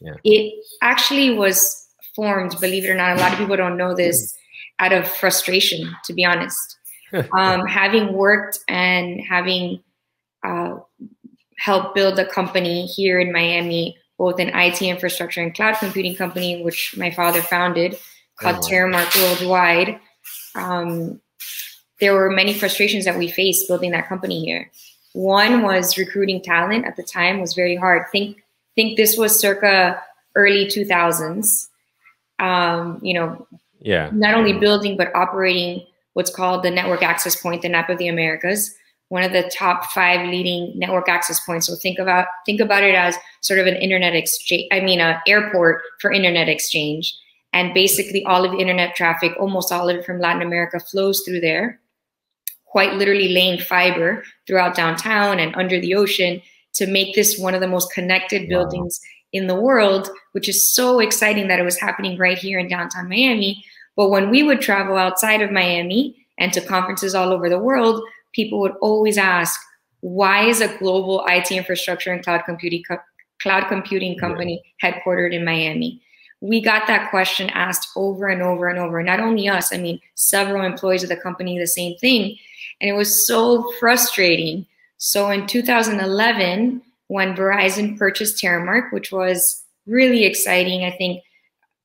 Yeah. 0.00 0.14
It 0.24 0.54
actually 0.80 1.36
was 1.36 1.86
formed, 2.16 2.58
believe 2.60 2.84
it 2.84 2.90
or 2.90 2.94
not, 2.94 3.16
a 3.16 3.20
lot 3.20 3.32
of 3.32 3.38
people 3.38 3.56
don't 3.56 3.76
know 3.76 3.94
this, 3.94 4.34
out 4.78 4.92
of 4.92 5.06
frustration, 5.06 5.94
to 6.04 6.12
be 6.12 6.24
honest. 6.24 6.78
um, 7.36 7.66
having 7.66 8.14
worked 8.14 8.58
and 8.68 9.20
having 9.20 9.82
uh, 10.44 10.76
helped 11.58 11.94
build 11.94 12.18
a 12.18 12.26
company 12.26 12.86
here 12.86 13.20
in 13.20 13.32
Miami, 13.32 13.96
both 14.18 14.40
an 14.40 14.48
IT 14.54 14.80
infrastructure 14.80 15.42
and 15.42 15.54
cloud 15.54 15.76
computing 15.78 16.16
company, 16.16 16.62
which 16.62 16.96
my 16.96 17.10
father 17.10 17.42
founded, 17.42 17.98
called 18.40 18.56
oh. 18.56 18.60
Terremark 18.60 19.14
Worldwide. 19.22 20.00
Um, 20.54 21.20
there 22.00 22.14
were 22.14 22.30
many 22.30 22.54
frustrations 22.54 23.04
that 23.04 23.18
we 23.18 23.28
faced 23.28 23.68
building 23.68 23.90
that 23.90 24.08
company 24.08 24.42
here. 24.42 24.70
One 25.14 25.62
was 25.62 25.98
recruiting 25.98 26.42
talent 26.42 26.86
at 26.86 26.96
the 26.96 27.02
time 27.02 27.40
was 27.40 27.54
very 27.54 27.76
hard. 27.76 28.06
Think 28.10 28.42
think 28.74 28.96
this 28.96 29.16
was 29.16 29.38
circa 29.38 30.02
early 30.34 30.66
2000s. 30.66 31.68
Um, 32.38 32.98
you 33.02 33.14
know, 33.14 33.46
yeah. 33.80 34.10
Not 34.12 34.34
only 34.34 34.54
building 34.54 34.96
but 34.96 35.14
operating 35.14 35.84
what's 36.14 36.34
called 36.34 36.62
the 36.62 36.70
network 36.70 37.02
access 37.02 37.40
point, 37.40 37.62
the 37.62 37.68
NAP 37.68 37.90
of 37.90 37.98
the 37.98 38.08
Americas, 38.08 38.74
one 39.08 39.22
of 39.22 39.32
the 39.32 39.50
top 39.54 39.84
five 39.86 40.26
leading 40.28 40.72
network 40.74 41.08
access 41.08 41.40
points. 41.44 41.66
So 41.66 41.74
think 41.76 41.98
about 41.98 42.26
think 42.46 42.60
about 42.60 42.82
it 42.82 42.94
as 42.94 43.16
sort 43.42 43.58
of 43.60 43.66
an 43.66 43.76
internet 43.76 44.14
exchange. 44.14 44.66
I 44.72 44.80
mean, 44.80 45.00
an 45.00 45.18
airport 45.26 45.82
for 46.00 46.10
internet 46.10 46.48
exchange, 46.48 47.14
and 47.52 47.74
basically 47.74 48.24
all 48.24 48.46
of 48.46 48.52
the 48.52 48.58
internet 48.58 48.96
traffic, 48.96 49.32
almost 49.38 49.70
all 49.70 49.90
of 49.90 49.96
it 49.96 50.06
from 50.06 50.20
Latin 50.20 50.40
America, 50.40 50.80
flows 50.80 51.22
through 51.26 51.40
there 51.40 51.78
quite 52.72 52.94
literally 52.94 53.28
laying 53.28 53.60
fiber 53.60 54.24
throughout 54.46 54.74
downtown 54.74 55.38
and 55.38 55.54
under 55.54 55.78
the 55.78 55.94
ocean 55.94 56.40
to 56.72 56.86
make 56.86 57.14
this 57.14 57.38
one 57.38 57.54
of 57.54 57.60
the 57.60 57.68
most 57.68 57.92
connected 57.92 58.48
buildings 58.48 58.98
wow. 59.02 59.40
in 59.40 59.46
the 59.46 59.60
world, 59.60 60.08
which 60.32 60.48
is 60.48 60.72
so 60.72 60.98
exciting 60.98 61.48
that 61.48 61.60
it 61.60 61.64
was 61.64 61.78
happening 61.78 62.16
right 62.16 62.38
here 62.38 62.58
in 62.58 62.68
downtown 62.68 63.10
Miami. 63.10 63.62
But 63.94 64.08
when 64.08 64.30
we 64.30 64.42
would 64.42 64.62
travel 64.62 64.96
outside 64.96 65.42
of 65.42 65.52
Miami 65.52 66.16
and 66.38 66.50
to 66.54 66.62
conferences 66.62 67.14
all 67.14 67.30
over 67.30 67.50
the 67.50 67.58
world, 67.58 68.02
people 68.32 68.58
would 68.60 68.72
always 68.80 69.18
ask, 69.18 69.60
why 70.00 70.46
is 70.46 70.62
a 70.62 70.74
global 70.78 71.22
IT 71.28 71.52
infrastructure 71.52 72.10
and 72.10 72.24
cloud 72.24 72.42
computing 72.46 72.82
co- 72.88 72.96
cloud 73.42 73.68
computing 73.68 74.16
company 74.16 74.62
yeah. 74.82 74.92
headquartered 74.92 75.34
in 75.34 75.44
Miami? 75.44 76.00
We 76.40 76.62
got 76.62 76.86
that 76.86 77.10
question 77.10 77.50
asked 77.50 77.90
over 77.96 78.28
and 78.28 78.40
over 78.40 78.68
and 78.68 78.78
over. 78.78 79.02
Not 79.02 79.20
only 79.20 79.46
us, 79.46 79.74
I 79.74 79.76
mean, 79.76 80.00
several 80.14 80.64
employees 80.64 81.02
of 81.02 81.10
the 81.10 81.16
company, 81.16 81.58
the 81.58 81.66
same 81.66 81.96
thing. 81.98 82.36
And 82.82 82.90
it 82.90 82.94
was 82.94 83.26
so 83.28 83.72
frustrating. 83.78 84.66
So 84.98 85.30
in 85.30 85.46
2011, 85.46 86.82
when 87.06 87.36
Verizon 87.36 87.96
purchased 87.96 88.42
Terremark, 88.42 88.92
which 88.92 89.12
was 89.12 89.62
really 89.86 90.24
exciting, 90.24 90.84
I 90.84 90.90
think, 90.90 91.22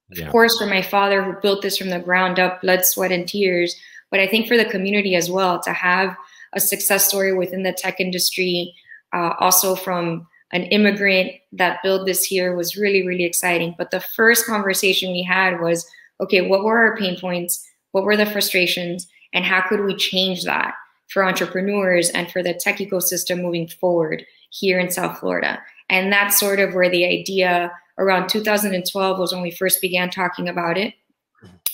yeah. 0.09 0.25
of 0.25 0.31
course, 0.31 0.57
for 0.57 0.65
my 0.65 0.81
father 0.81 1.21
who 1.21 1.39
built 1.39 1.61
this 1.61 1.77
from 1.77 1.91
the 1.91 1.99
ground 1.99 2.39
up, 2.39 2.61
blood, 2.61 2.83
sweat, 2.83 3.11
and 3.11 3.27
tears, 3.27 3.75
but 4.09 4.19
I 4.19 4.25
think 4.25 4.47
for 4.47 4.57
the 4.57 4.65
community 4.65 5.15
as 5.15 5.29
well 5.29 5.61
to 5.61 5.71
have 5.71 6.17
a 6.53 6.59
success 6.59 7.07
story 7.07 7.31
within 7.31 7.61
the 7.61 7.73
tech 7.73 7.99
industry, 7.99 8.73
uh, 9.13 9.33
also 9.39 9.75
from 9.75 10.25
an 10.51 10.63
immigrant 10.63 11.31
that 11.51 11.83
built 11.83 12.07
this 12.07 12.23
here 12.23 12.55
was 12.55 12.75
really, 12.75 13.05
really 13.05 13.25
exciting. 13.25 13.75
But 13.77 13.91
the 13.91 13.99
first 13.99 14.47
conversation 14.47 15.11
we 15.11 15.21
had 15.21 15.61
was, 15.61 15.87
okay, 16.21 16.41
what 16.41 16.63
were 16.63 16.79
our 16.79 16.97
pain 16.97 17.19
points? 17.19 17.63
What 17.91 18.03
were 18.03 18.17
the 18.17 18.25
frustrations? 18.25 19.07
And 19.33 19.45
how 19.45 19.61
could 19.61 19.81
we 19.81 19.95
change 19.95 20.43
that 20.45 20.73
for 21.07 21.23
entrepreneurs 21.23 22.09
and 22.09 22.31
for 22.31 22.43
the 22.43 22.53
tech 22.53 22.77
ecosystem 22.77 23.41
moving 23.41 23.67
forward 23.67 24.25
here 24.49 24.79
in 24.79 24.91
South 24.91 25.19
Florida? 25.19 25.59
And 25.89 26.11
that's 26.11 26.39
sort 26.39 26.59
of 26.59 26.73
where 26.73 26.89
the 26.89 27.05
idea 27.05 27.71
around 27.97 28.29
2012 28.29 29.19
was 29.19 29.33
when 29.33 29.41
we 29.41 29.51
first 29.51 29.81
began 29.81 30.09
talking 30.09 30.47
about 30.49 30.77
it. 30.77 30.93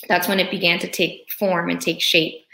That's 0.08 0.28
when 0.28 0.40
it 0.40 0.50
began 0.50 0.78
to 0.80 0.88
take 0.88 1.30
form 1.38 1.70
and 1.70 1.80
take 1.80 2.00
shape. 2.00 2.44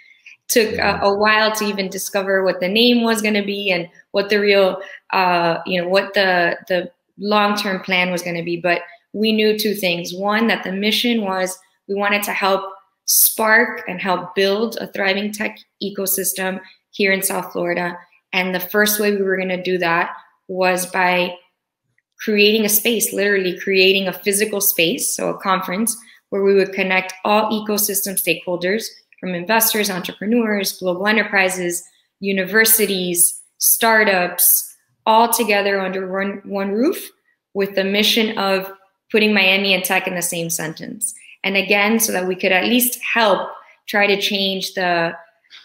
Took 0.48 0.74
a, 0.74 0.98
a 1.02 1.16
while 1.16 1.52
to 1.56 1.64
even 1.64 1.88
discover 1.88 2.44
what 2.44 2.60
the 2.60 2.68
name 2.68 3.02
was 3.02 3.22
going 3.22 3.34
to 3.34 3.44
be 3.44 3.70
and 3.70 3.88
what 4.10 4.30
the 4.30 4.40
real, 4.40 4.80
uh, 5.12 5.58
you 5.64 5.80
know, 5.80 5.88
what 5.88 6.14
the 6.14 6.56
the 6.66 6.90
long 7.18 7.56
term 7.56 7.80
plan 7.80 8.10
was 8.10 8.22
going 8.22 8.36
to 8.36 8.42
be. 8.42 8.56
But 8.56 8.82
we 9.12 9.32
knew 9.32 9.56
two 9.56 9.74
things: 9.74 10.12
one, 10.12 10.48
that 10.48 10.64
the 10.64 10.72
mission 10.72 11.22
was 11.22 11.56
we 11.88 11.94
wanted 11.94 12.24
to 12.24 12.32
help 12.32 12.64
spark 13.10 13.82
and 13.88 14.00
help 14.00 14.36
build 14.36 14.76
a 14.76 14.86
thriving 14.86 15.32
tech 15.32 15.58
ecosystem 15.82 16.60
here 16.92 17.10
in 17.10 17.22
South 17.22 17.50
Florida. 17.52 17.98
And 18.32 18.54
the 18.54 18.60
first 18.60 19.00
way 19.00 19.10
we 19.10 19.22
were 19.22 19.36
going 19.36 19.48
to 19.48 19.60
do 19.60 19.78
that 19.78 20.12
was 20.46 20.86
by 20.86 21.34
creating 22.20 22.64
a 22.64 22.68
space, 22.68 23.12
literally 23.12 23.58
creating 23.58 24.06
a 24.06 24.12
physical 24.12 24.60
space, 24.60 25.16
so 25.16 25.28
a 25.28 25.38
conference 25.38 25.96
where 26.28 26.44
we 26.44 26.54
would 26.54 26.72
connect 26.72 27.12
all 27.24 27.50
ecosystem 27.50 28.14
stakeholders 28.14 28.84
from 29.18 29.34
investors, 29.34 29.90
entrepreneurs, 29.90 30.78
global 30.78 31.08
enterprises, 31.08 31.82
universities, 32.20 33.42
startups, 33.58 34.76
all 35.04 35.32
together 35.32 35.80
under 35.80 36.12
one, 36.12 36.40
one 36.44 36.70
roof 36.70 37.10
with 37.54 37.74
the 37.74 37.82
mission 37.82 38.38
of 38.38 38.72
putting 39.10 39.34
Miami 39.34 39.74
and 39.74 39.82
tech 39.82 40.06
in 40.06 40.14
the 40.14 40.22
same 40.22 40.48
sentence. 40.48 41.12
And 41.44 41.56
again, 41.56 42.00
so 42.00 42.12
that 42.12 42.26
we 42.26 42.36
could 42.36 42.52
at 42.52 42.64
least 42.64 42.98
help 43.00 43.50
try 43.86 44.06
to 44.06 44.20
change 44.20 44.74
the, 44.74 45.14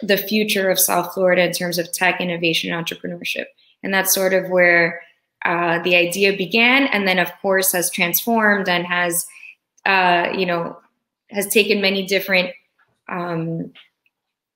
the 0.02 0.18
future 0.18 0.70
of 0.70 0.80
South 0.80 1.14
Florida 1.14 1.44
in 1.44 1.52
terms 1.52 1.78
of 1.78 1.92
tech 1.92 2.22
innovation 2.22 2.74
and 2.74 2.86
entrepreneurship. 2.86 3.46
And 3.84 3.94
that's 3.94 4.14
sort 4.14 4.34
of 4.34 4.50
where 4.50 5.02
uh, 5.46 5.80
the 5.84 5.96
idea 5.96 6.36
began, 6.36 6.88
and 6.88 7.08
then 7.08 7.20
of 7.20 7.32
course 7.42 7.72
has 7.72 7.92
transformed 7.92 8.68
and 8.68 8.86
has, 8.86 9.28
uh, 9.86 10.30
you 10.36 10.46
know, 10.46 10.78
has 11.30 11.48
taken 11.48 11.82
many 11.82 12.04
different 12.04 12.50
um, 13.10 13.72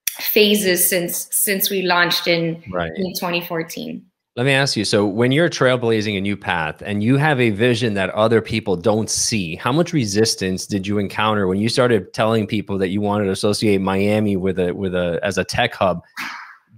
phases 0.10 0.90
since 0.90 1.28
since 1.32 1.70
we 1.70 1.84
launched 1.84 2.28
in, 2.28 2.64
right. 2.72 2.92
in 2.96 3.14
2014. 3.14 4.04
Let 4.36 4.46
me 4.46 4.54
ask 4.54 4.78
you 4.78 4.86
so, 4.86 5.06
when 5.06 5.32
you're 5.32 5.50
trailblazing 5.50 6.18
a 6.18 6.22
new 6.22 6.38
path 6.38 6.82
and 6.86 7.04
you 7.04 7.18
have 7.18 7.42
a 7.42 7.50
vision 7.50 7.96
that 7.96 8.10
other 8.12 8.42
people 8.42 8.76
don't 8.76 9.10
see, 9.10 9.56
how 9.56 9.72
much 9.72 9.92
resistance 9.92 10.66
did 10.66 10.86
you 10.88 10.98
encounter 10.98 11.48
when 11.48 11.60
you 11.60 11.68
started 11.68 12.14
telling 12.14 12.48
people 12.48 12.78
that 12.78 12.90
you 12.90 13.02
wanted 13.02 13.26
to 13.26 13.32
associate 13.32 13.82
Miami 13.82 14.38
with 14.38 14.60
a 14.60 14.72
with 14.74 14.96
a 14.96 15.20
as 15.24 15.38
a 15.38 15.44
tech 15.44 15.74
hub? 15.74 16.02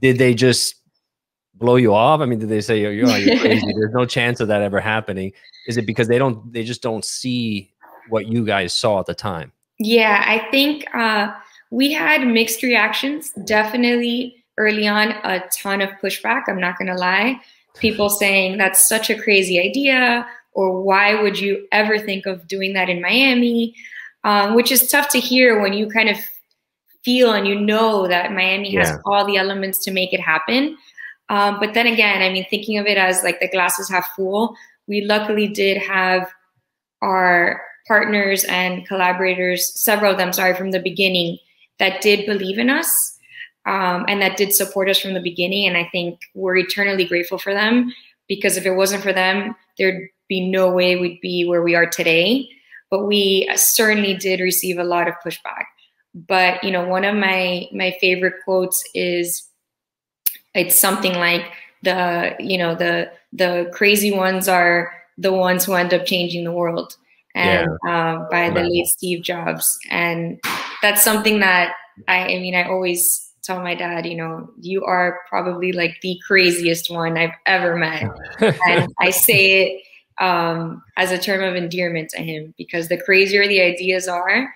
Did 0.01 0.17
they 0.17 0.34
just 0.34 0.75
blow 1.53 1.75
you 1.75 1.93
off? 1.93 2.22
I 2.22 2.25
mean, 2.25 2.39
did 2.39 2.50
they 2.50 2.62
say 2.62 2.81
you're, 2.81 2.93
you're 2.93 3.08
crazy? 3.39 3.74
There's 3.74 3.93
no 3.93 4.05
chance 4.05 4.39
of 4.39 4.48
that 4.48 4.62
ever 4.62 4.79
happening. 4.79 5.31
Is 5.67 5.77
it 5.77 5.86
because 5.86 6.08
they 6.08 6.17
don't 6.17 6.51
they 6.51 6.63
just 6.63 6.81
don't 6.81 7.05
see 7.05 7.72
what 8.10 8.27
you 8.27 8.46
guys 8.46 8.74
saw 8.74 9.00
at 9.00 9.05
the 9.05 9.13
time? 9.13 9.51
Yeah, 9.77 10.24
I 10.25 10.50
think 10.51 10.86
uh, 10.96 11.31
we 11.70 11.91
had 11.91 12.25
mixed 12.25 12.63
reactions. 12.63 13.31
Definitely 13.46 14.40
early 14.58 14.88
on, 14.88 15.10
a 15.24 15.43
ton 15.62 15.81
of 15.81 15.89
pushback. 16.01 16.43
I'm 16.48 16.60
not 16.60 16.77
going 16.77 16.88
to 16.88 16.96
lie. 16.96 17.39
People 17.77 18.10
saying 18.10 18.58
that's 18.58 18.88
such 18.88 19.10
a 19.10 19.20
crazy 19.20 19.60
idea, 19.60 20.27
or 20.53 20.81
why 20.81 21.22
would 21.22 21.39
you 21.39 21.67
ever 21.72 21.98
think 21.98 22.25
of 22.25 22.48
doing 22.48 22.74
that 22.74 22.89
in 22.89 23.01
Miami? 23.01 23.75
Um, 24.24 24.53
which 24.53 24.72
is 24.72 24.88
tough 24.88 25.10
to 25.10 25.20
hear 25.20 25.62
when 25.62 25.74
you 25.74 25.89
kind 25.89 26.10
of 26.10 26.17
feel 27.03 27.31
and 27.31 27.48
you 27.48 27.60
know 27.60 28.08
that 28.08 28.31
Miami 28.31 28.75
has 28.75 29.00
all 29.05 29.25
the 29.25 29.38
elements 29.38 29.79
to 29.86 29.91
make 29.91 30.13
it 30.13 30.20
happen. 30.20 30.77
Um, 31.29 31.58
but 31.60 31.74
then 31.74 31.88
again, 31.88 32.22
I 32.22 32.29
mean, 32.29 32.46
thinking 32.50 32.77
of 32.77 32.86
it 32.86 32.98
as 32.98 33.24
like 33.24 33.39
the 33.39 33.50
glasses 33.50 33.89
half 33.89 34.08
full, 34.15 34.55
we 34.88 35.01
luckily 35.01 35.48
did 35.48 35.77
have 35.77 36.29
our 37.01 37.62
partners 37.88 38.43
and 38.43 38.88
collaborators, 38.88 39.74
several 39.81 40.12
of 40.12 40.17
them, 40.17 40.34
sorry, 40.34 40.53
from 40.53 40.72
the 40.72 40.79
beginning, 40.79 41.39
that 41.79 42.01
did 42.01 42.27
believe 42.27 42.60
in 42.60 42.70
us 42.70 43.17
um, 43.65 44.06
and 44.08 44.22
that 44.22 44.38
did 44.38 44.53
support 44.53 44.89
us 44.89 45.00
from 45.00 45.13
the 45.13 45.22
beginning. 45.22 45.68
And 45.68 45.77
I 45.77 45.88
think 45.91 46.20
we're 46.34 46.58
eternally 46.58 47.06
grateful 47.06 47.38
for 47.38 47.53
them 47.53 47.94
because 48.27 48.58
if 48.58 48.65
it 48.65 48.75
wasn't 48.75 49.03
for 49.03 49.13
them, 49.13 49.56
there'd 49.77 50.08
be 50.27 50.50
no 50.50 50.72
way 50.72 50.96
we'd 50.96 51.22
be 51.22 51.46
where 51.46 51.62
we 51.62 51.75
are 51.75 51.86
today. 51.86 52.48
But 52.89 53.06
we 53.06 53.50
certainly 53.56 54.13
did 54.13 54.39
receive 54.39 54.77
a 54.77 54.84
lot 54.84 55.08
of 55.08 55.13
pushback. 55.25 55.65
But 56.13 56.63
you 56.63 56.72
know, 56.72 56.86
one 56.86 57.06
of 57.06 57.15
my 57.15 57.68
my 57.72 57.96
favorite 58.01 58.36
quotes 58.44 58.84
is 58.94 59.48
it's 60.53 60.75
something 60.75 61.13
like 61.13 61.46
the 61.84 62.36
you 62.39 62.58
know 62.58 62.75
the 62.75 63.12
the 63.34 63.70
crazy 63.74 64.12
ones 64.12 64.48
are 64.48 64.91
the 65.18 65.34
ones 65.34 65.65
who 65.65 65.74
end 65.74 65.94
up 65.94 66.06
changing 66.06 66.44
the 66.44 66.51
world 66.51 66.96
and 67.36 67.70
yeah. 67.86 68.13
um, 68.13 68.27
by 68.30 68.50
the 68.50 68.62
late 68.62 68.88
steve 68.88 69.24
jobs 69.24 69.80
and 69.89 70.39
that's 70.82 71.03
something 71.03 71.39
that 71.39 71.74
I, 72.08 72.36
I 72.36 72.39
mean 72.39 72.56
i 72.56 72.63
always 72.63 73.30
tell 73.43 73.62
my 73.62 73.75
dad 73.75 74.05
you 74.05 74.15
know 74.15 74.50
you 74.60 74.83
are 74.83 75.19
probably 75.29 75.71
like 75.71 75.98
the 76.01 76.19
craziest 76.25 76.89
one 76.89 77.17
i've 77.17 77.36
ever 77.45 77.75
met. 77.75 78.10
And 78.67 78.93
i 79.00 79.10
say 79.10 79.63
it 79.63 79.81
um, 80.19 80.83
as 80.98 81.12
a 81.12 81.17
term 81.17 81.43
of 81.43 81.55
endearment 81.55 82.10
to 82.12 82.21
him 82.21 82.53
because 82.57 82.88
the 82.88 82.98
crazier 82.98 83.48
the 83.48 83.62
ideas 83.62 84.07
are 84.07 84.53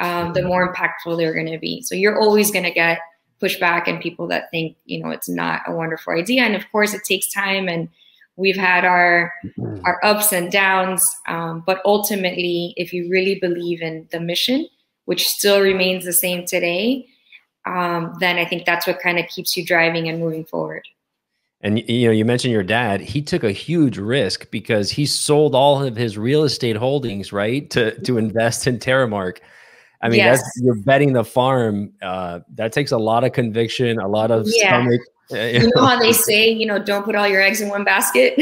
um, 0.00 0.32
the 0.32 0.42
more 0.42 0.72
impactful 0.72 1.16
they're 1.16 1.34
going 1.34 1.50
to 1.50 1.58
be. 1.58 1.82
So 1.82 1.94
you're 1.94 2.20
always 2.20 2.50
going 2.50 2.64
to 2.64 2.70
get 2.70 2.98
pushback 3.40 3.86
and 3.86 4.00
people 4.00 4.26
that 4.28 4.50
think 4.50 4.76
you 4.84 5.02
know 5.02 5.10
it's 5.10 5.28
not 5.28 5.62
a 5.66 5.74
wonderful 5.74 6.14
idea. 6.14 6.42
And 6.42 6.56
of 6.56 6.70
course 6.72 6.94
it 6.94 7.02
takes 7.04 7.32
time 7.32 7.68
and 7.68 7.88
we've 8.36 8.56
had 8.56 8.84
our 8.84 9.32
mm-hmm. 9.44 9.80
our 9.84 10.04
ups 10.04 10.32
and 10.32 10.50
downs 10.50 11.08
um, 11.28 11.62
but 11.66 11.80
ultimately 11.84 12.74
if 12.76 12.92
you 12.92 13.08
really 13.10 13.38
believe 13.38 13.80
in 13.80 14.08
the 14.10 14.20
mission 14.20 14.66
which 15.04 15.28
still 15.28 15.60
remains 15.60 16.04
the 16.04 16.12
same 16.12 16.44
today 16.44 17.06
um, 17.66 18.14
then 18.20 18.36
i 18.36 18.44
think 18.44 18.64
that's 18.64 18.86
what 18.86 19.00
kind 19.00 19.18
of 19.18 19.26
keeps 19.28 19.56
you 19.56 19.64
driving 19.64 20.08
and 20.08 20.20
moving 20.20 20.44
forward 20.44 20.86
and 21.60 21.86
you 21.88 22.06
know 22.06 22.12
you 22.12 22.24
mentioned 22.24 22.52
your 22.52 22.62
dad 22.62 23.00
he 23.00 23.22
took 23.22 23.44
a 23.44 23.52
huge 23.52 23.98
risk 23.98 24.50
because 24.50 24.90
he 24.90 25.06
sold 25.06 25.54
all 25.54 25.82
of 25.82 25.96
his 25.96 26.18
real 26.18 26.44
estate 26.44 26.76
holdings 26.76 27.32
right 27.32 27.70
to 27.70 27.98
to 28.02 28.18
invest 28.18 28.66
in 28.66 28.78
terremark 28.78 29.38
I 30.04 30.10
mean, 30.10 30.18
yes. 30.18 30.38
that's 30.38 30.60
you're 30.62 30.74
betting 30.74 31.14
the 31.14 31.24
farm. 31.24 31.90
Uh, 32.02 32.40
that 32.56 32.72
takes 32.72 32.92
a 32.92 32.98
lot 32.98 33.24
of 33.24 33.32
conviction, 33.32 33.98
a 33.98 34.06
lot 34.06 34.30
of 34.30 34.44
yeah. 34.46 34.68
stomach. 34.68 35.00
You, 35.30 35.38
you 35.38 35.72
know 35.74 35.86
how 35.86 35.98
they 35.98 36.12
say, 36.28 36.50
you 36.50 36.66
know, 36.66 36.78
don't 36.78 37.04
put 37.04 37.14
all 37.14 37.26
your 37.26 37.40
eggs 37.40 37.62
in 37.62 37.70
one 37.70 37.84
basket. 37.84 38.34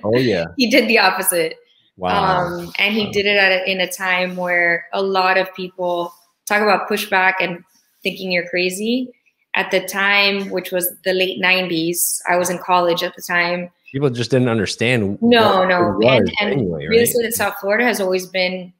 oh 0.04 0.16
yeah. 0.16 0.44
he 0.56 0.70
did 0.70 0.88
the 0.88 1.00
opposite. 1.00 1.56
Wow. 1.96 2.46
Um, 2.46 2.72
and 2.78 2.94
he 2.94 3.06
wow. 3.06 3.10
did 3.12 3.26
it 3.26 3.36
at 3.36 3.52
a, 3.52 3.70
in 3.70 3.80
a 3.80 3.90
time 3.90 4.36
where 4.36 4.86
a 4.92 5.02
lot 5.02 5.36
of 5.36 5.52
people 5.54 6.14
talk 6.46 6.62
about 6.62 6.88
pushback 6.88 7.34
and 7.40 7.64
thinking 8.02 8.32
you're 8.32 8.48
crazy. 8.48 9.12
At 9.54 9.70
the 9.70 9.84
time, 9.86 10.50
which 10.50 10.70
was 10.70 10.92
the 11.04 11.12
late 11.12 11.40
'90s, 11.42 12.20
I 12.28 12.36
was 12.36 12.50
in 12.50 12.58
college 12.58 13.02
at 13.02 13.16
the 13.16 13.22
time. 13.22 13.70
People 13.90 14.10
just 14.10 14.30
didn't 14.30 14.48
understand. 14.48 15.18
No, 15.20 15.66
no, 15.66 15.98
and, 16.06 16.32
and 16.40 16.52
anyway, 16.52 16.86
real 16.86 17.02
estate 17.02 17.24
in 17.24 17.32
South 17.32 17.56
Florida 17.60 17.84
has 17.84 18.00
always 18.00 18.26
been 18.26 18.72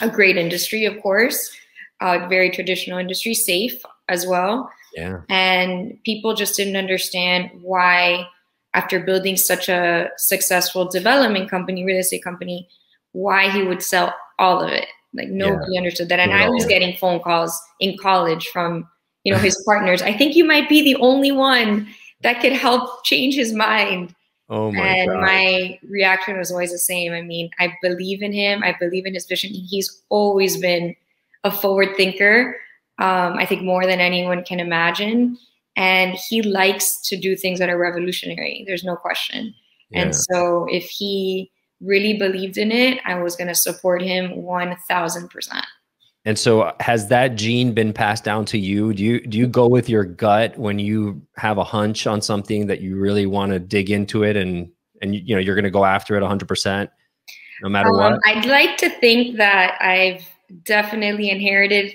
a 0.00 0.10
great 0.10 0.36
industry, 0.36 0.84
of 0.84 1.00
course, 1.02 1.50
uh, 2.00 2.26
very 2.28 2.50
traditional 2.50 2.98
industry, 2.98 3.32
safe 3.34 3.80
as 4.08 4.26
well. 4.26 4.70
Yeah. 4.94 5.20
And 5.28 5.98
people 6.04 6.34
just 6.34 6.56
didn't 6.56 6.76
understand 6.76 7.50
why, 7.62 8.26
after 8.74 9.00
building 9.00 9.36
such 9.36 9.68
a 9.68 10.10
successful 10.16 10.86
development 10.86 11.50
company, 11.50 11.84
real 11.84 11.98
estate 11.98 12.24
company, 12.24 12.68
why 13.12 13.50
he 13.50 13.62
would 13.62 13.82
sell 13.82 14.14
all 14.38 14.62
of 14.62 14.70
it. 14.70 14.86
Like 15.14 15.28
nobody 15.28 15.72
yeah. 15.72 15.78
understood 15.78 16.08
that. 16.10 16.20
And 16.20 16.32
I 16.32 16.48
was 16.48 16.66
getting 16.66 16.96
phone 16.96 17.20
calls 17.20 17.58
in 17.80 17.96
college 17.98 18.48
from, 18.48 18.88
you 19.24 19.32
know, 19.32 19.38
his 19.38 19.60
partners. 19.64 20.02
I 20.02 20.12
think 20.12 20.36
you 20.36 20.44
might 20.44 20.68
be 20.68 20.82
the 20.82 20.96
only 20.96 21.32
one 21.32 21.88
that 22.22 22.40
could 22.40 22.52
help 22.52 23.04
change 23.04 23.34
his 23.34 23.52
mind. 23.52 24.14
Oh 24.48 24.70
my 24.70 24.80
and 24.80 25.10
God. 25.10 25.20
my 25.22 25.78
reaction 25.88 26.38
was 26.38 26.52
always 26.52 26.70
the 26.70 26.78
same. 26.78 27.12
I 27.12 27.22
mean, 27.22 27.50
I 27.58 27.74
believe 27.82 28.22
in 28.22 28.32
him. 28.32 28.62
I 28.62 28.76
believe 28.78 29.06
in 29.06 29.14
his 29.14 29.26
vision. 29.26 29.50
He's 29.52 30.02
always 30.08 30.56
been 30.56 30.94
a 31.44 31.50
forward 31.50 31.96
thinker. 31.96 32.56
Um, 32.98 33.34
I 33.34 33.46
think 33.46 33.62
more 33.62 33.86
than 33.86 34.00
anyone 34.00 34.44
can 34.44 34.60
imagine. 34.60 35.36
And 35.76 36.14
he 36.14 36.42
likes 36.42 37.00
to 37.08 37.16
do 37.16 37.36
things 37.36 37.58
that 37.58 37.68
are 37.68 37.76
revolutionary. 37.76 38.64
There's 38.66 38.84
no 38.84 38.96
question. 38.96 39.54
Yeah. 39.90 40.02
And 40.02 40.16
so 40.16 40.66
if 40.70 40.84
he 40.84 41.50
really 41.80 42.18
believed 42.18 42.58
in 42.58 42.72
it, 42.72 42.98
I 43.04 43.18
was 43.22 43.36
going 43.36 43.48
to 43.48 43.54
support 43.54 44.02
him 44.02 44.30
1000%. 44.30 45.62
And 46.24 46.36
so 46.36 46.72
has 46.80 47.08
that 47.08 47.36
gene 47.36 47.72
been 47.72 47.92
passed 47.92 48.24
down 48.24 48.44
to 48.46 48.58
you? 48.58 48.92
Do 48.92 49.02
you 49.04 49.20
do 49.20 49.38
you 49.38 49.46
go 49.46 49.68
with 49.68 49.88
your 49.88 50.04
gut 50.04 50.58
when 50.58 50.80
you 50.80 51.22
have 51.36 51.56
a 51.56 51.62
hunch 51.62 52.04
on 52.08 52.20
something 52.20 52.66
that 52.66 52.80
you 52.80 52.96
really 52.96 53.26
want 53.26 53.52
to 53.52 53.60
dig 53.60 53.90
into 53.90 54.24
it 54.24 54.36
and 54.36 54.68
and 55.02 55.14
you 55.14 55.36
know 55.36 55.40
you're 55.40 55.54
going 55.54 55.64
to 55.64 55.70
go 55.70 55.84
after 55.84 56.16
it 56.16 56.22
100% 56.22 56.88
no 57.62 57.68
matter 57.68 57.88
Um, 57.88 57.96
what? 57.96 58.20
I'd 58.24 58.44
like 58.44 58.76
to 58.78 58.90
think 58.90 59.36
that 59.36 59.76
I've 59.80 60.26
definitely 60.64 61.30
inherited 61.30 61.94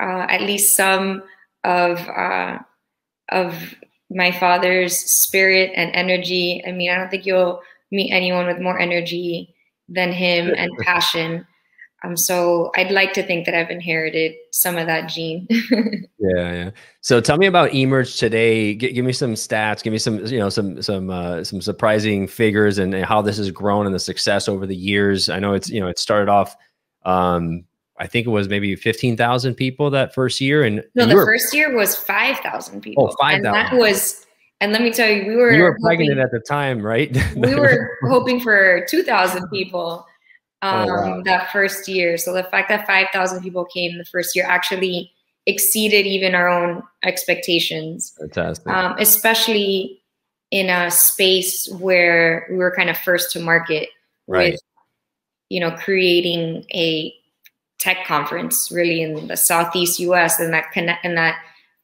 uh, 0.00 0.26
at 0.28 0.42
least 0.42 0.76
some 0.76 1.22
of 1.64 1.98
uh, 2.08 2.58
of 3.30 3.74
my 4.10 4.32
father's 4.32 4.96
spirit 4.96 5.72
and 5.74 5.94
energy. 5.94 6.62
I 6.66 6.72
mean, 6.72 6.90
I 6.90 6.96
don't 6.96 7.10
think 7.10 7.26
you'll 7.26 7.60
meet 7.90 8.12
anyone 8.12 8.46
with 8.46 8.60
more 8.60 8.78
energy 8.78 9.54
than 9.88 10.12
him 10.12 10.52
and 10.56 10.70
passion. 10.80 11.46
Um, 12.04 12.16
so 12.16 12.70
I'd 12.76 12.92
like 12.92 13.12
to 13.14 13.24
think 13.24 13.44
that 13.46 13.54
I've 13.54 13.70
inherited 13.70 14.34
some 14.52 14.76
of 14.76 14.86
that 14.86 15.08
gene. 15.08 15.48
Yeah, 16.20 16.52
yeah. 16.52 16.70
So 17.00 17.20
tell 17.20 17.36
me 17.36 17.46
about 17.46 17.72
Emerge 17.72 18.16
today. 18.16 18.74
G- 18.74 18.92
give 18.92 19.04
me 19.04 19.12
some 19.12 19.34
stats. 19.34 19.84
Give 19.84 19.92
me 19.92 19.98
some, 19.98 20.26
you 20.26 20.38
know, 20.40 20.48
some 20.48 20.82
some 20.82 21.10
uh, 21.10 21.44
some 21.44 21.62
surprising 21.62 22.26
figures 22.26 22.78
and, 22.78 22.92
and 22.92 23.04
how 23.04 23.22
this 23.22 23.36
has 23.36 23.52
grown 23.52 23.86
and 23.86 23.94
the 23.94 24.00
success 24.00 24.48
over 24.48 24.66
the 24.66 24.74
years. 24.74 25.28
I 25.28 25.38
know 25.38 25.54
it's 25.54 25.70
you 25.70 25.78
know 25.78 25.86
it 25.86 25.98
started 25.98 26.28
off. 26.28 26.56
Um, 27.04 27.64
I 27.98 28.08
think 28.08 28.26
it 28.26 28.30
was 28.30 28.48
maybe 28.48 28.74
fifteen 28.74 29.16
thousand 29.16 29.54
people 29.54 29.90
that 29.90 30.12
first 30.12 30.40
year, 30.40 30.64
and 30.64 30.82
no, 30.96 31.04
and 31.04 31.12
the 31.12 31.16
first 31.16 31.54
year 31.54 31.74
was 31.74 31.94
five 31.94 32.38
thousand 32.40 32.80
people. 32.80 33.14
Oh, 33.16 33.26
And 33.26 33.44
that 33.44 33.74
was, 33.74 34.26
and 34.60 34.72
let 34.72 34.82
me 34.82 34.90
tell 34.92 35.08
you, 35.08 35.26
we 35.26 35.36
were 35.36 35.52
you 35.52 35.62
were 35.62 35.72
hoping- 35.80 35.84
pregnant 36.08 36.18
at 36.20 36.30
the 36.30 36.40
time, 36.40 36.82
right? 36.82 37.16
we 37.36 37.54
were 37.54 37.96
hoping 38.08 38.40
for 38.40 38.84
2,000 38.88 39.48
people 39.50 40.04
um, 40.62 40.88
Oh, 40.90 40.94
wow. 40.94 41.22
that 41.24 41.52
first 41.52 41.86
year. 41.88 42.16
So 42.16 42.32
the 42.32 42.42
fact 42.44 42.68
that 42.70 42.86
5,000 42.86 43.42
people 43.42 43.64
came 43.64 43.96
the 43.98 44.04
first 44.04 44.34
year 44.34 44.44
actually 44.44 45.12
exceeded 45.46 46.04
even 46.06 46.34
our 46.34 46.48
own 46.48 46.82
expectations, 47.04 48.14
fantastic. 48.18 48.66
um, 48.68 48.96
especially 48.98 50.02
in 50.50 50.68
a 50.68 50.90
space 50.90 51.68
where 51.78 52.46
we 52.50 52.56
were 52.56 52.74
kind 52.74 52.90
of 52.90 52.98
first 52.98 53.30
to 53.32 53.40
market 53.40 53.88
Right. 54.26 54.52
with, 54.52 54.60
you 55.48 55.60
know, 55.60 55.70
creating 55.70 56.64
a 56.74 57.14
tech 57.78 58.04
conference 58.06 58.70
really 58.72 59.00
in 59.02 59.28
the 59.28 59.36
Southeast 59.36 60.00
US 60.00 60.40
and 60.40 60.52
that 60.52 60.72
connect 60.72 61.04
and 61.04 61.16
that 61.16 61.36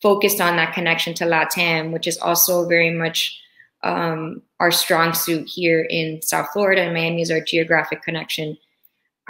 focused 0.04 0.38
on 0.38 0.56
that 0.56 0.74
connection 0.74 1.14
to 1.14 1.24
LATAM, 1.24 1.90
which 1.90 2.06
is 2.06 2.18
also 2.18 2.68
very 2.68 2.90
much 2.90 3.40
um, 3.82 4.42
our 4.60 4.70
strong 4.70 5.14
suit 5.14 5.48
here 5.48 5.80
in 5.88 6.20
South 6.20 6.48
Florida 6.52 6.82
and 6.82 6.92
Miami 6.92 7.22
is 7.22 7.30
our 7.30 7.40
geographic 7.40 8.02
connection 8.02 8.58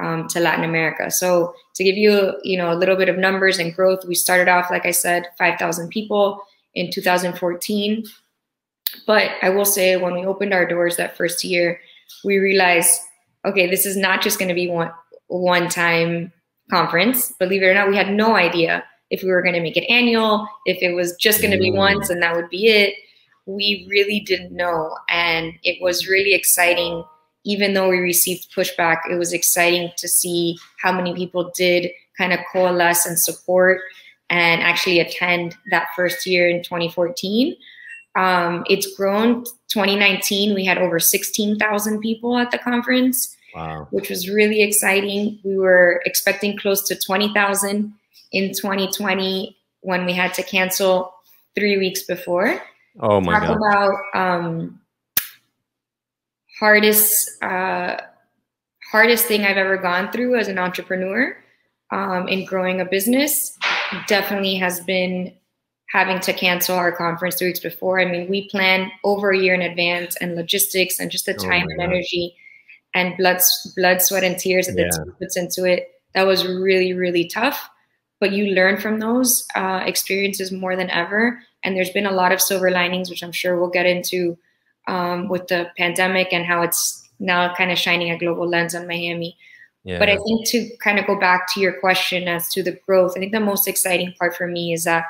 um, 0.00 0.26
to 0.26 0.40
Latin 0.40 0.64
America. 0.64 1.12
So 1.12 1.54
to 1.76 1.85
give 1.85 1.97
you, 1.97 2.35
you 2.43 2.59
know, 2.59 2.73
a 2.73 2.75
little 2.75 2.97
bit 2.97 3.09
of 3.09 3.16
numbers 3.16 3.61
and 3.61 3.73
growth, 3.73 4.04
we 4.04 4.16
started 4.16 4.49
off, 4.49 4.69
like 4.69 4.85
I 4.85 4.90
said, 4.90 5.28
5,000 5.38 5.90
people 5.90 6.43
in 6.75 6.90
2014. 6.90 8.04
But 9.07 9.31
I 9.43 9.50
will 9.50 9.64
say 9.64 9.97
when 9.97 10.14
we 10.14 10.26
opened 10.26 10.52
our 10.52 10.66
doors 10.66 10.97
that 10.97 11.16
first 11.16 11.45
year, 11.45 11.81
we 12.25 12.38
realized, 12.38 13.00
okay, 13.45 13.71
this 13.71 13.87
is 13.87 13.97
not 13.97 14.23
just 14.23 14.41
going 14.41 14.49
to 14.49 14.54
be 14.54 14.69
one 14.69 14.91
one 15.28 15.69
time 15.69 16.32
conference. 16.69 17.30
Believe 17.39 17.63
it 17.63 17.67
or 17.67 17.75
not, 17.75 17.89
we 17.89 17.97
had 17.97 18.10
no 18.10 18.34
idea 18.34 18.84
if 19.10 19.23
we 19.23 19.30
were 19.30 19.43
going 19.43 19.54
to 19.54 19.60
make 19.60 19.76
it 19.76 19.86
annual, 19.88 20.47
if 20.67 20.82
it 20.82 20.95
was 20.95 21.14
just 21.17 21.40
going 21.40 21.50
to 21.50 21.58
be 21.58 21.71
Mm. 21.71 21.76
once 21.76 22.10
and 22.10 22.23
that 22.23 22.34
would 22.34 22.49
be 22.50 22.67
it. 22.69 22.95
We 23.47 23.86
really 23.90 24.21
didn't 24.21 24.52
know. 24.52 24.97
And 25.08 25.52
it 25.62 25.80
was 25.82 26.08
really 26.08 26.34
exciting. 26.34 27.04
Even 27.45 27.75
though 27.75 27.90
we 27.90 27.99
received 27.99 28.54
pushback, 28.54 28.99
it 29.10 29.19
was 29.19 29.32
exciting 29.32 29.90
to 29.99 30.08
see 30.08 30.56
how 30.82 30.93
many 30.93 31.14
people 31.14 31.52
did 31.54 31.90
kind 32.17 32.32
of 32.32 32.40
coalesce 32.50 33.04
and 33.04 33.19
support 33.19 33.80
and 34.30 34.62
actually 34.62 34.99
attend 34.99 35.54
that 35.71 35.88
first 35.95 36.26
year 36.26 36.49
in 36.49 36.62
2014. 36.62 37.54
Um, 38.17 38.64
it's 38.71 38.95
grown. 38.97 39.45
2019, 39.69 40.54
we 40.54 40.64
had 40.64 40.78
over 40.78 40.99
16,000 40.99 42.00
people 42.00 42.38
at 42.38 42.50
the 42.50 42.58
conference 42.58 43.36
wow. 43.54 43.86
which 43.90 44.10
was 44.10 44.28
really 44.28 44.62
exciting. 44.62 45.38
We 45.45 45.56
were 45.56 46.02
expecting 46.04 46.56
close 46.58 46.86
to 46.88 46.97
20,000 46.99 47.93
in 48.34 48.52
2020 48.52 49.56
when 49.80 50.04
we 50.04 50.12
had 50.12 50.34
to 50.34 50.42
cancel 50.42 51.14
three 51.54 51.78
weeks 51.78 52.02
before. 52.02 52.60
Oh 53.00 53.20
my 53.20 53.38
Talk 53.38 53.49
god. 53.49 53.56
about 53.56 53.94
um, 54.14 54.80
hardest 56.58 57.42
uh, 57.42 57.97
hardest 58.90 59.26
thing 59.26 59.44
I've 59.44 59.56
ever 59.56 59.76
gone 59.76 60.10
through 60.12 60.36
as 60.36 60.49
an 60.49 60.58
entrepreneur 60.58 61.36
um, 61.90 62.28
in 62.28 62.44
growing 62.44 62.80
a 62.80 62.84
business. 62.84 63.56
Definitely 64.06 64.56
has 64.56 64.80
been 64.80 65.32
having 65.90 66.18
to 66.20 66.32
cancel 66.32 66.76
our 66.76 66.90
conference 66.90 67.36
three 67.36 67.49
weeks 67.49 67.60
before. 67.60 68.00
I 68.00 68.04
mean, 68.04 68.28
we 68.28 68.49
plan 68.49 68.90
over 69.04 69.30
a 69.30 69.38
year 69.38 69.54
in 69.54 69.62
advance, 69.62 70.16
and 70.16 70.34
logistics 70.34 70.99
and 70.99 71.10
just 71.10 71.26
the 71.26 71.34
Oh 71.34 71.38
time 71.38 71.66
my 71.66 71.70
and 71.70 71.76
God. 71.78 71.84
energy 71.84 72.34
and 72.94 73.16
blood, 73.16 73.38
blood, 73.76 74.00
sweat, 74.02 74.25
and 74.25 74.38
tears 74.38 74.66
that 74.66 74.76
Yeah. 74.78 74.84
the 74.90 75.04
team 75.04 75.14
puts 75.20 75.36
into 75.36 75.64
it. 75.64 75.90
That 76.14 76.23
was 76.25 76.47
really, 76.47 76.92
really 76.94 77.26
tough. 77.26 77.68
But 78.25 78.32
you 78.32 78.54
learn 78.54 78.78
from 78.78 79.00
those 79.00 79.47
uh, 79.54 79.82
experiences 79.84 80.50
more 80.50 80.76
than 80.76 80.89
ever. 80.89 81.43
And 81.63 81.76
there's 81.76 81.91
been 81.91 82.06
a 82.06 82.10
lot 82.10 82.32
of 82.32 82.41
silver 82.41 82.71
linings, 82.71 83.10
which 83.10 83.23
I'm 83.23 83.32
sure 83.32 83.60
we'll 83.60 83.69
get 83.69 83.84
into 83.84 84.39
um, 84.89 85.28
with 85.28 85.47
the 85.49 85.69
pandemic 85.76 86.32
and 86.32 86.47
how 86.47 86.63
it's 86.63 87.06
now 87.21 87.54
kind 87.54 87.71
of 87.71 87.76
shining 87.76 88.10
a 88.10 88.19
global 88.19 88.49
lens 88.49 88.75
on 88.75 88.87
Miami. 88.87 89.37
Yeah. 89.82 89.99
But 89.99 90.08
I 90.08 90.17
think 90.17 90.49
to 90.49 90.71
kind 90.82 90.99
of 90.99 91.06
go 91.06 91.21
back 91.21 91.52
to 91.52 91.60
your 91.60 91.78
question 91.80 92.26
as 92.26 92.49
to 92.54 92.63
the 92.63 92.73
growth, 92.87 93.13
I 93.15 93.21
think 93.21 93.32
the 93.32 93.41
most 93.41 93.69
exciting 93.69 94.15
part 94.19 94.34
for 94.34 94.47
me 94.47 94.73
is 94.73 94.84
that 94.84 95.04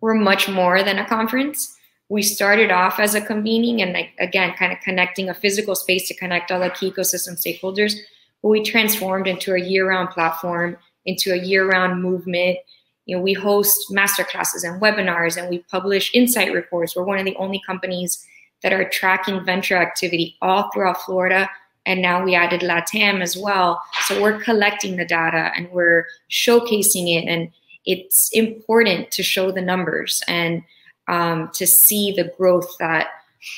we're 0.00 0.14
much 0.14 0.48
more 0.48 0.82
than 0.82 0.98
a 0.98 1.06
conference. 1.06 1.76
We 2.08 2.22
started 2.22 2.70
off 2.70 2.98
as 2.98 3.14
a 3.14 3.20
convening 3.20 3.82
and 3.82 3.92
like 3.92 4.12
again, 4.18 4.54
kind 4.54 4.72
of 4.72 4.80
connecting 4.80 5.28
a 5.28 5.34
physical 5.34 5.74
space 5.74 6.08
to 6.08 6.16
connect 6.16 6.50
all 6.50 6.60
the 6.60 6.70
key 6.70 6.90
ecosystem 6.90 7.36
stakeholders. 7.36 7.92
But 8.40 8.48
we 8.48 8.62
transformed 8.64 9.26
into 9.26 9.52
a 9.52 9.60
year-round 9.60 10.08
platform, 10.08 10.78
into 11.06 11.32
a 11.32 11.36
year-round 11.36 12.02
movement. 12.02 12.58
You 13.06 13.16
know, 13.16 13.22
we 13.22 13.32
host 13.32 13.86
masterclasses 13.90 14.64
and 14.64 14.80
webinars, 14.80 15.36
and 15.36 15.48
we 15.50 15.58
publish 15.70 16.10
insight 16.14 16.52
reports. 16.52 16.94
We're 16.94 17.04
one 17.04 17.18
of 17.18 17.24
the 17.24 17.36
only 17.36 17.60
companies 17.66 18.24
that 18.62 18.72
are 18.72 18.88
tracking 18.88 19.44
venture 19.44 19.76
activity 19.76 20.36
all 20.42 20.70
throughout 20.70 21.02
Florida 21.02 21.48
and 21.86 22.02
now 22.02 22.22
we 22.22 22.34
added 22.34 22.60
latam 22.60 23.20
as 23.20 23.36
well 23.36 23.82
so 24.02 24.20
we're 24.20 24.40
collecting 24.40 24.96
the 24.96 25.04
data 25.04 25.50
and 25.56 25.70
we're 25.70 26.06
showcasing 26.30 27.16
it 27.16 27.26
and 27.26 27.50
it's 27.86 28.30
important 28.32 29.10
to 29.10 29.22
show 29.22 29.50
the 29.50 29.62
numbers 29.62 30.22
and 30.28 30.62
um, 31.08 31.50
to 31.54 31.66
see 31.66 32.12
the 32.12 32.32
growth 32.36 32.76
that 32.78 33.08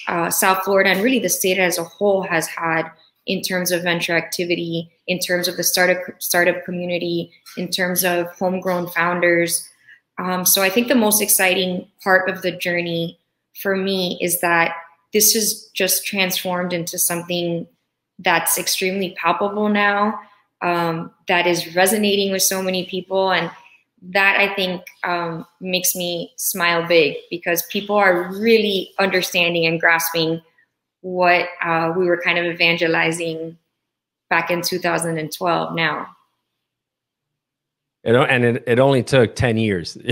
uh, 0.08 0.30
south 0.30 0.64
florida 0.64 0.90
and 0.90 1.02
really 1.02 1.18
the 1.18 1.28
state 1.28 1.58
as 1.58 1.78
a 1.78 1.84
whole 1.84 2.22
has 2.22 2.46
had 2.46 2.84
in 3.26 3.40
terms 3.40 3.70
of 3.70 3.82
venture 3.82 4.16
activity 4.16 4.90
in 5.06 5.18
terms 5.18 5.48
of 5.48 5.56
the 5.56 5.62
startup 5.62 5.98
startup 6.18 6.64
community 6.64 7.32
in 7.56 7.68
terms 7.68 8.04
of 8.04 8.26
homegrown 8.32 8.88
founders. 8.88 9.68
Um, 10.18 10.44
so 10.44 10.62
i 10.62 10.68
think 10.68 10.88
the 10.88 10.94
most 10.94 11.22
exciting 11.22 11.88
part 12.02 12.28
of 12.28 12.42
the 12.42 12.52
journey 12.52 13.18
for 13.60 13.76
me 13.76 14.18
is 14.20 14.40
that 14.40 14.74
this 15.12 15.34
has 15.34 15.68
just 15.74 16.06
transformed 16.06 16.72
into 16.72 16.98
something 16.98 17.66
that's 18.18 18.58
extremely 18.58 19.14
palpable 19.20 19.68
now 19.68 20.18
um, 20.62 21.10
that 21.28 21.46
is 21.46 21.74
resonating 21.74 22.30
with 22.30 22.42
so 22.42 22.62
many 22.62 22.86
people. 22.86 23.32
And 23.32 23.50
that 24.10 24.36
i 24.40 24.52
think 24.54 24.82
um, 25.04 25.46
makes 25.60 25.94
me 25.94 26.32
smile 26.36 26.86
big 26.86 27.16
because 27.30 27.62
people 27.66 27.94
are 27.94 28.32
really 28.32 28.90
understanding 28.98 29.64
and 29.64 29.78
grasping 29.78 30.42
what 31.02 31.48
uh, 31.62 31.92
we 31.96 32.06
were 32.06 32.20
kind 32.20 32.38
of 32.38 32.46
evangelizing 32.46 33.58
back 34.30 34.50
in 34.50 34.62
2012 34.62 35.74
now 35.74 36.08
It, 38.04 38.16
and 38.16 38.44
it, 38.44 38.64
it 38.66 38.80
only 38.80 39.02
took 39.04 39.36
10 39.36 39.58
years. 39.58 39.96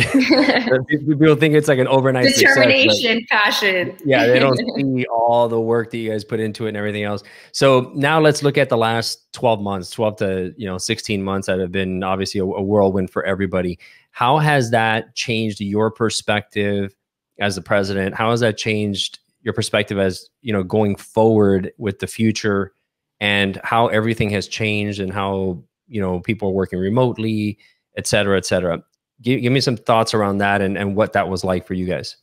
People 0.88 1.34
think 1.34 1.54
it's 1.54 1.66
like 1.66 1.80
an 1.80 1.88
overnight 1.88 2.26
success, 2.26 2.54
determination 2.54 3.26
passion 3.28 3.96
yeah, 4.04 4.26
they 4.26 4.38
don't 4.38 4.56
see 4.76 5.06
all 5.06 5.48
the 5.48 5.60
work 5.60 5.90
that 5.90 5.98
you 5.98 6.10
guys 6.10 6.22
put 6.22 6.38
into 6.38 6.66
it 6.66 6.68
and 6.68 6.76
everything 6.76 7.02
else. 7.02 7.22
So 7.52 7.90
now 7.94 8.20
let's 8.20 8.44
look 8.44 8.58
at 8.58 8.68
the 8.68 8.76
last 8.76 9.32
12 9.32 9.60
months, 9.60 9.90
12 9.90 10.16
to, 10.18 10.54
you 10.56 10.66
know, 10.66 10.78
16 10.78 11.22
months 11.22 11.46
that 11.48 11.58
have 11.58 11.72
been 11.72 12.04
obviously 12.04 12.40
a, 12.40 12.44
a 12.44 12.62
whirlwind 12.62 13.10
for 13.10 13.24
everybody. 13.24 13.78
How 14.12 14.38
has 14.38 14.70
that 14.70 15.14
changed 15.14 15.60
your 15.60 15.90
perspective 15.90 16.94
as 17.40 17.56
the 17.56 17.62
president? 17.62 18.14
How 18.14 18.30
has 18.30 18.40
that 18.40 18.56
changed 18.56 19.18
your 19.42 19.54
perspective 19.54 19.98
as 19.98 20.28
you 20.42 20.52
know 20.52 20.62
going 20.62 20.96
forward 20.96 21.72
with 21.78 21.98
the 21.98 22.06
future 22.06 22.72
and 23.20 23.60
how 23.62 23.88
everything 23.88 24.30
has 24.30 24.48
changed 24.48 25.00
and 25.00 25.12
how 25.12 25.62
you 25.88 26.00
know 26.00 26.20
people 26.20 26.48
are 26.48 26.52
working 26.52 26.78
remotely, 26.78 27.58
et 27.96 28.06
cetera, 28.06 28.36
et 28.36 28.46
cetera? 28.46 28.82
Give, 29.22 29.40
give 29.42 29.52
me 29.52 29.60
some 29.60 29.76
thoughts 29.76 30.14
around 30.14 30.38
that 30.38 30.62
and, 30.62 30.78
and 30.78 30.96
what 30.96 31.12
that 31.12 31.28
was 31.28 31.44
like 31.44 31.66
for 31.66 31.74
you 31.74 31.86
guys. 31.86 32.16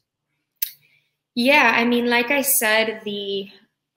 Yeah, 1.35 1.73
I 1.75 1.85
mean, 1.85 2.09
like 2.09 2.31
I 2.31 2.41
said, 2.41 3.01
the 3.05 3.47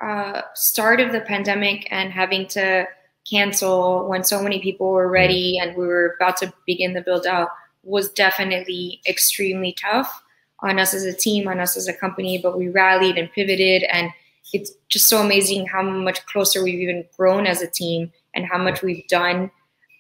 uh, 0.03 0.43
start 0.55 1.01
of 1.01 1.13
the 1.13 1.23
pandemic 1.23 1.89
and 1.91 2.13
having 2.13 2.47
to 2.49 2.87
cancel 3.31 4.09
when 4.09 4.25
so 4.25 4.43
many 4.43 4.61
people 4.61 4.91
were 4.91 5.09
ready 5.09 5.59
and 5.59 5.77
we 5.77 5.87
were 5.87 6.17
about 6.21 6.37
to 6.39 6.53
begin 6.67 6.93
the 6.93 7.01
build 7.01 7.27
out 7.27 7.49
was 7.83 8.11
definitely 8.11 9.01
extremely 9.07 9.75
tough 9.81 10.23
on 10.63 10.79
us 10.79 10.95
as 10.95 11.05
a 11.05 11.13
team, 11.13 11.49
on 11.49 11.61
us 11.61 11.77
as 11.77 11.89
a 11.89 11.93
company, 11.93 12.39
but 12.43 12.59
we 12.59 12.69
rallied 12.69 13.17
and 13.17 13.31
pivoted. 13.33 13.85
And 13.85 14.11
it's 14.53 14.73
just 14.89 15.09
so 15.09 15.19
amazing 15.19 15.67
how 15.67 15.83
much 15.83 16.25
closer 16.27 16.63
we've 16.63 16.81
even 16.81 17.05
grown 17.17 17.47
as 17.47 17.63
a 17.63 17.71
team 17.71 18.13
and 18.35 18.47
how 18.47 18.59
much 18.59 18.83
we've 18.83 19.07
done 19.09 19.51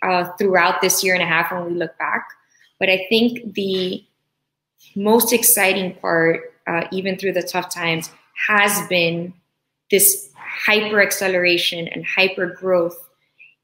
uh, 0.03 0.31
throughout 0.38 0.81
this 0.81 1.05
year 1.05 1.14
and 1.14 1.23
a 1.23 1.27
half 1.27 1.53
when 1.53 1.64
we 1.66 1.73
look 1.73 1.96
back. 1.99 2.29
But 2.79 2.88
I 2.88 3.07
think 3.09 3.55
the 3.55 4.05
most 4.96 5.33
exciting 5.33 5.94
part, 5.96 6.55
uh, 6.66 6.87
even 6.90 7.16
through 7.16 7.33
the 7.33 7.42
tough 7.42 7.73
times, 7.73 8.11
has 8.49 8.87
been 8.88 9.35
this 9.90 10.31
hyper 10.35 11.01
acceleration 11.03 11.88
and 11.88 12.05
hyper 12.05 12.46
growth 12.46 12.96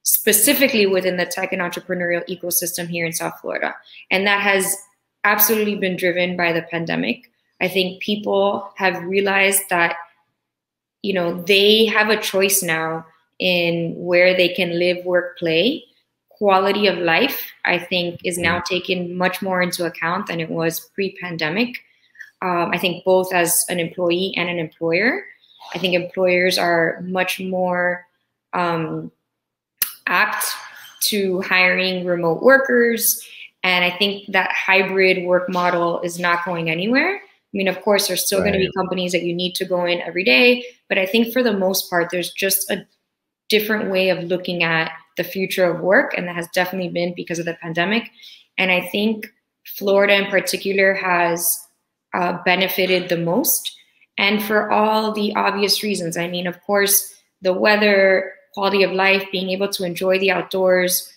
specifically 0.03 0.87
within 0.87 1.17
the 1.17 1.27
tech 1.27 1.53
and 1.53 1.61
entrepreneurial 1.61 2.25
ecosystem 2.29 2.87
here 2.87 3.05
in 3.05 3.13
South 3.13 3.41
Florida. 3.41 3.75
And 4.11 4.27
that 4.27 4.41
has 4.41 4.77
absolutely 5.27 5.75
been 5.75 5.97
driven 5.97 6.37
by 6.37 6.53
the 6.53 6.63
pandemic. 6.63 7.31
I 7.61 7.69
think 7.69 8.01
people 8.01 8.71
have 8.77 9.03
realized 9.03 9.65
that, 9.71 9.97
you 11.03 11.13
know, 11.13 11.43
they 11.43 11.87
have 11.87 12.09
a 12.09 12.21
choice 12.21 12.63
now 12.63 13.05
in 13.39 13.95
where 13.97 14.37
they 14.37 14.49
can 14.49 14.79
live, 14.79 15.05
work, 15.05 15.39
play. 15.39 15.85
Quality 16.31 16.87
of 16.87 16.99
life, 16.99 17.51
I 17.65 17.79
think, 17.79 18.21
is 18.23 18.37
now 18.37 18.61
taken 18.61 19.17
much 19.17 19.41
more 19.41 19.63
into 19.63 19.87
account 19.87 20.27
than 20.27 20.39
it 20.39 20.51
was 20.51 20.81
pre 20.95 21.17
pandemic. 21.17 21.79
Um, 22.43 22.71
I 22.73 22.79
think 22.79 23.05
both 23.05 23.33
as 23.33 23.65
an 23.71 23.81
employee 23.81 24.35
and 24.37 24.49
an 24.49 24.59
employer. 24.59 25.25
I 25.75 25.79
think 25.79 25.95
employers 25.95 26.59
are 26.59 27.01
much 27.03 27.41
more 27.41 28.05
um, 28.53 29.11
apt 30.07 30.45
to 31.09 31.41
hiring 31.41 32.05
remote 32.05 32.43
workers. 32.43 33.27
And 33.67 33.85
I 33.85 33.91
think 33.91 34.31
that 34.31 34.53
hybrid 34.53 35.27
work 35.27 35.49
model 35.49 36.01
is 36.03 36.21
not 36.21 36.45
going 36.45 36.71
anywhere. 36.71 37.17
I 37.17 37.53
mean, 37.53 37.67
of 37.67 37.83
course, 37.83 38.07
there's 38.07 38.25
still 38.25 38.39
right. 38.39 38.53
going 38.53 38.61
to 38.61 38.69
be 38.69 38.73
companies 38.77 39.11
that 39.11 39.25
you 39.25 39.35
need 39.35 39.57
to 39.57 39.65
go 39.65 39.85
in 39.85 40.01
every 40.03 40.23
day, 40.23 40.65
but 40.89 40.99
I 40.99 41.07
think 41.07 41.33
for 41.33 41.43
the 41.43 41.53
most 41.53 41.91
part, 41.91 42.11
there's 42.13 42.31
just 42.31 42.71
a 42.71 42.87
different 43.49 43.91
way 43.91 44.11
of 44.11 44.23
looking 44.23 44.63
at 44.63 44.93
the 45.17 45.25
future 45.25 45.65
of 45.65 45.81
work, 45.81 46.15
and 46.17 46.29
that 46.29 46.37
has 46.37 46.47
definitely 46.55 46.91
been 46.91 47.13
because 47.17 47.41
of 47.41 47.45
the 47.45 47.55
pandemic. 47.55 48.09
And 48.57 48.71
I 48.71 48.83
think 48.83 49.33
Florida 49.65 50.15
in 50.15 50.27
particular 50.27 50.95
has 50.95 51.59
uh, 52.15 52.39
benefited 52.45 53.09
the 53.09 53.19
most, 53.19 53.77
and 54.17 54.41
for 54.41 54.71
all 54.71 55.11
the 55.11 55.35
obvious 55.35 55.83
reasons. 55.83 56.17
I 56.17 56.29
mean, 56.29 56.47
of 56.47 56.63
course, 56.63 57.21
the 57.43 57.53
weather, 57.53 58.33
quality 58.55 58.85
of 58.85 58.93
life, 58.93 59.27
being 59.33 59.51
able 59.51 59.71
to 59.71 59.83
enjoy 59.83 60.21
the 60.21 60.31
outdoors. 60.31 61.13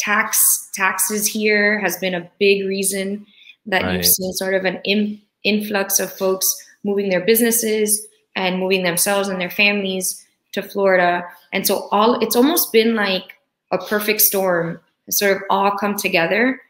Tax 0.00 0.70
taxes 0.74 1.26
here 1.26 1.78
has 1.80 1.96
been 1.98 2.14
a 2.14 2.30
big 2.38 2.66
reason 2.66 3.26
that 3.66 3.82
right. 3.82 3.96
you've 3.96 4.06
seen 4.06 4.32
sort 4.32 4.54
of 4.54 4.64
an 4.64 4.80
in, 4.84 5.20
influx 5.44 6.00
of 6.00 6.12
folks 6.12 6.46
moving 6.84 7.10
their 7.10 7.24
businesses 7.24 8.06
and 8.34 8.58
moving 8.58 8.82
themselves 8.82 9.28
and 9.28 9.40
their 9.40 9.50
families 9.50 10.26
to 10.52 10.62
Florida. 10.62 11.22
And 11.52 11.66
so 11.66 11.88
all 11.92 12.18
it's 12.20 12.36
almost 12.36 12.72
been 12.72 12.94
like 12.94 13.34
a 13.70 13.78
perfect 13.78 14.20
storm 14.20 14.80
sort 15.10 15.36
of 15.36 15.42
all 15.50 15.76
come 15.76 15.96
together 15.96 16.60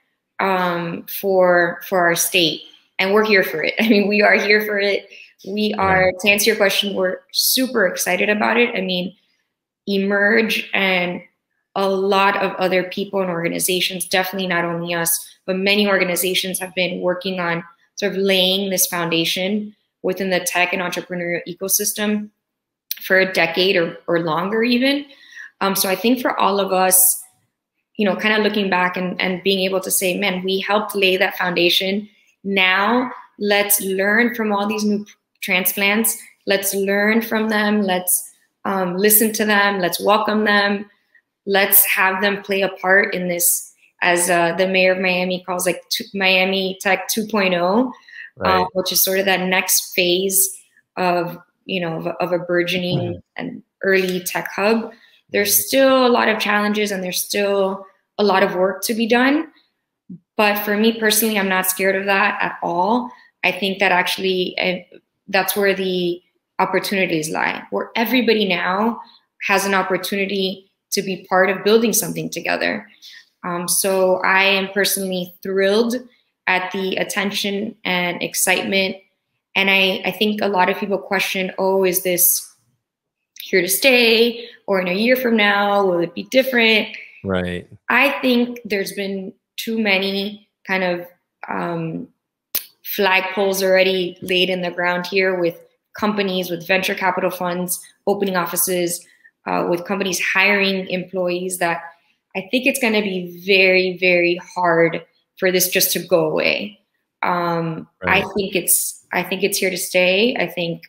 um, 0.40 1.04
for 1.06 1.80
for 1.86 2.04
our 2.04 2.16
state. 2.16 2.62
And 2.98 3.14
we're 3.14 3.24
here 3.24 3.44
for 3.44 3.62
it. 3.62 3.74
I 3.80 3.88
mean, 3.88 4.08
we 4.08 4.22
are 4.22 4.34
here 4.34 4.64
for 4.64 4.78
it. 4.78 5.08
We 5.46 5.72
are, 5.78 6.12
to 6.20 6.28
answer 6.28 6.50
your 6.50 6.56
question, 6.56 6.94
we're 6.94 7.20
super 7.32 7.86
excited 7.86 8.28
about 8.28 8.58
it. 8.58 8.76
I 8.76 8.82
mean, 8.82 9.14
emerge 9.86 10.68
and 10.74 11.22
a 11.74 11.88
lot 11.88 12.36
of 12.36 12.52
other 12.52 12.84
people 12.84 13.20
and 13.20 13.30
organizations, 13.30 14.06
definitely 14.06 14.48
not 14.48 14.64
only 14.64 14.94
us, 14.94 15.28
but 15.46 15.56
many 15.56 15.86
organizations 15.86 16.58
have 16.58 16.74
been 16.74 17.00
working 17.00 17.40
on 17.40 17.62
sort 17.94 18.12
of 18.12 18.18
laying 18.18 18.70
this 18.70 18.86
foundation 18.86 19.74
within 20.02 20.30
the 20.30 20.40
tech 20.40 20.72
and 20.72 20.82
entrepreneurial 20.82 21.40
ecosystem 21.46 22.30
for 23.02 23.18
a 23.18 23.32
decade 23.32 23.76
or, 23.76 23.96
or 24.06 24.20
longer 24.20 24.62
even. 24.62 25.04
Um, 25.60 25.76
so 25.76 25.88
I 25.88 25.96
think 25.96 26.20
for 26.20 26.38
all 26.38 26.58
of 26.58 26.72
us, 26.72 27.22
you 27.96 28.06
know, 28.06 28.16
kind 28.16 28.34
of 28.34 28.42
looking 28.42 28.70
back 28.70 28.96
and, 28.96 29.20
and 29.20 29.42
being 29.42 29.60
able 29.60 29.80
to 29.80 29.90
say, 29.90 30.18
man, 30.18 30.42
we 30.42 30.60
helped 30.60 30.94
lay 30.94 31.16
that 31.18 31.36
foundation. 31.36 32.08
Now 32.44 33.12
let's 33.38 33.80
learn 33.82 34.34
from 34.34 34.52
all 34.52 34.66
these 34.66 34.84
new 34.84 35.04
transplants. 35.42 36.16
Let's 36.46 36.74
learn 36.74 37.20
from 37.20 37.50
them. 37.50 37.82
Let's 37.82 38.30
um, 38.64 38.96
listen 38.96 39.32
to 39.34 39.44
them, 39.44 39.80
let's 39.80 40.00
welcome 40.00 40.44
them, 40.44 40.90
let's 41.50 41.84
have 41.84 42.22
them 42.22 42.42
play 42.42 42.62
a 42.62 42.68
part 42.68 43.12
in 43.12 43.28
this, 43.28 43.74
as 44.02 44.30
uh, 44.30 44.54
the 44.54 44.68
mayor 44.68 44.92
of 44.92 45.00
Miami 45.00 45.42
calls 45.44 45.66
like 45.66 45.82
Miami 46.14 46.78
Tech 46.80 47.08
2.0, 47.08 47.52
uh, 47.52 47.90
right. 48.36 48.60
uh, 48.62 48.66
which 48.72 48.92
is 48.92 49.02
sort 49.02 49.18
of 49.18 49.24
that 49.26 49.46
next 49.48 49.92
phase 49.92 50.48
of 50.96 51.36
you 51.64 51.80
know 51.80 51.96
of, 51.98 52.06
of 52.06 52.32
a 52.32 52.38
burgeoning 52.38 52.98
mm-hmm. 52.98 53.18
and 53.36 53.62
early 53.82 54.20
tech 54.20 54.48
hub. 54.54 54.92
There's 55.30 55.66
still 55.66 56.06
a 56.06 56.08
lot 56.08 56.28
of 56.28 56.38
challenges 56.38 56.90
and 56.90 57.02
there's 57.02 57.22
still 57.22 57.84
a 58.18 58.24
lot 58.24 58.42
of 58.42 58.54
work 58.54 58.82
to 58.84 58.94
be 58.94 59.06
done. 59.06 59.48
But 60.36 60.64
for 60.64 60.76
me 60.76 60.98
personally, 60.98 61.38
I'm 61.38 61.48
not 61.48 61.66
scared 61.66 61.96
of 61.96 62.06
that 62.06 62.38
at 62.40 62.58
all. 62.62 63.10
I 63.44 63.52
think 63.52 63.78
that 63.78 63.92
actually 63.92 64.56
uh, 64.58 64.98
that's 65.28 65.56
where 65.56 65.74
the 65.74 66.20
opportunities 66.58 67.30
lie, 67.30 67.62
where 67.70 67.90
everybody 67.96 68.46
now 68.46 69.00
has 69.46 69.64
an 69.64 69.74
opportunity 69.74 70.69
to 70.92 71.02
be 71.02 71.26
part 71.28 71.50
of 71.50 71.64
building 71.64 71.92
something 71.92 72.30
together. 72.30 72.86
Um, 73.44 73.68
so 73.68 74.16
I 74.16 74.44
am 74.44 74.68
personally 74.72 75.34
thrilled 75.42 75.96
at 76.46 76.70
the 76.72 76.96
attention 76.96 77.76
and 77.84 78.22
excitement. 78.22 78.96
And 79.54 79.70
I, 79.70 80.02
I 80.04 80.10
think 80.10 80.40
a 80.40 80.48
lot 80.48 80.68
of 80.68 80.76
people 80.76 80.98
question, 80.98 81.52
oh, 81.58 81.84
is 81.84 82.02
this 82.02 82.46
here 83.40 83.60
to 83.60 83.68
stay? 83.68 84.48
Or 84.66 84.80
in 84.80 84.88
a 84.88 84.94
year 84.94 85.16
from 85.16 85.36
now, 85.36 85.84
will 85.84 86.00
it 86.00 86.14
be 86.14 86.24
different? 86.24 86.88
Right. 87.24 87.68
I 87.88 88.10
think 88.20 88.60
there's 88.64 88.92
been 88.92 89.32
too 89.56 89.78
many 89.78 90.48
kind 90.66 90.84
of 90.84 91.06
um, 91.48 92.08
flagpoles 92.96 93.62
already 93.62 94.18
laid 94.22 94.50
in 94.50 94.62
the 94.62 94.70
ground 94.70 95.06
here 95.06 95.38
with 95.38 95.58
companies 95.98 96.50
with 96.50 96.66
venture 96.66 96.94
capital 96.94 97.30
funds 97.30 97.80
opening 98.06 98.36
offices, 98.36 99.04
uh, 99.46 99.66
with 99.68 99.84
companies 99.84 100.20
hiring 100.20 100.88
employees 100.88 101.58
that 101.58 101.82
I 102.36 102.46
think 102.50 102.66
it's 102.66 102.80
going 102.80 102.92
to 102.92 103.02
be 103.02 103.42
very, 103.46 103.96
very 103.98 104.40
hard 104.54 105.04
for 105.38 105.50
this 105.50 105.68
just 105.68 105.92
to 105.92 105.98
go 105.98 106.26
away. 106.26 106.78
Um, 107.22 107.88
right. 108.02 108.22
I 108.24 108.28
think 108.34 108.54
it's 108.54 109.04
I 109.12 109.22
think 109.22 109.42
it's 109.42 109.58
here 109.58 109.70
to 109.70 109.76
stay. 109.76 110.36
I 110.36 110.46
think 110.46 110.82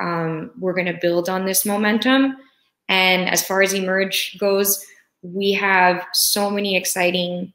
um, 0.00 0.50
we're 0.58 0.72
going 0.72 0.86
to 0.86 0.98
build 1.00 1.28
on 1.28 1.44
this 1.44 1.66
momentum. 1.66 2.36
And 2.88 3.28
as 3.28 3.46
far 3.46 3.62
as 3.62 3.74
Emerge 3.74 4.38
goes, 4.38 4.84
we 5.22 5.52
have 5.52 6.04
so 6.12 6.50
many 6.50 6.76
exciting 6.76 7.52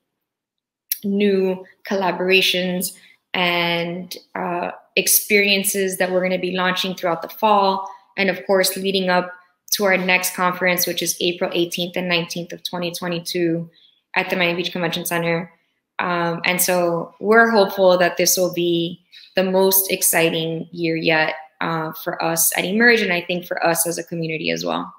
new 1.03 1.65
collaborations 1.89 2.93
and 3.33 4.15
uh, 4.35 4.71
experiences 4.95 5.97
that 5.97 6.11
we're 6.11 6.19
going 6.19 6.31
to 6.31 6.37
be 6.37 6.55
launching 6.55 6.95
throughout 6.95 7.21
the 7.21 7.29
fall. 7.29 7.89
And 8.17 8.29
of 8.29 8.45
course, 8.45 8.77
leading 8.77 9.09
up 9.09 9.31
to 9.75 9.85
our 9.85 9.97
next 9.97 10.35
conference, 10.35 10.87
which 10.87 11.01
is 11.01 11.17
April 11.19 11.49
18th 11.51 11.97
and 11.97 12.09
19th 12.11 12.53
of 12.53 12.63
2022 12.63 13.69
at 14.15 14.29
the 14.29 14.35
Miami 14.35 14.63
Beach 14.63 14.71
Convention 14.71 15.05
Center. 15.05 15.51
Um, 15.99 16.41
and 16.45 16.61
so 16.61 17.13
we're 17.19 17.49
hopeful 17.49 17.97
that 17.97 18.17
this 18.17 18.37
will 18.37 18.53
be 18.53 19.01
the 19.35 19.43
most 19.43 19.91
exciting 19.91 20.67
year 20.71 20.95
yet 20.95 21.35
uh, 21.61 21.91
for 22.03 22.21
us 22.23 22.51
at 22.57 22.65
Emerge, 22.65 23.01
and 23.01 23.13
I 23.13 23.21
think 23.21 23.45
for 23.45 23.65
us 23.65 23.87
as 23.87 23.97
a 23.97 24.03
community 24.03 24.49
as 24.49 24.65
well. 24.65 24.93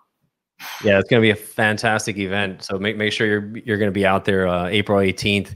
Yeah, 0.83 0.99
it's 0.99 1.09
going 1.09 1.21
to 1.21 1.27
be 1.27 1.31
a 1.31 1.37
fantastic 1.37 2.17
event. 2.17 2.63
So 2.63 2.79
make 2.79 2.97
make 2.97 3.13
sure 3.13 3.27
you're 3.27 3.59
you're 3.59 3.77
going 3.77 3.91
to 3.91 3.95
be 3.95 4.07
out 4.07 4.25
there 4.25 4.49
uh, 4.49 4.67
April 4.67 4.99
18th. 4.99 5.55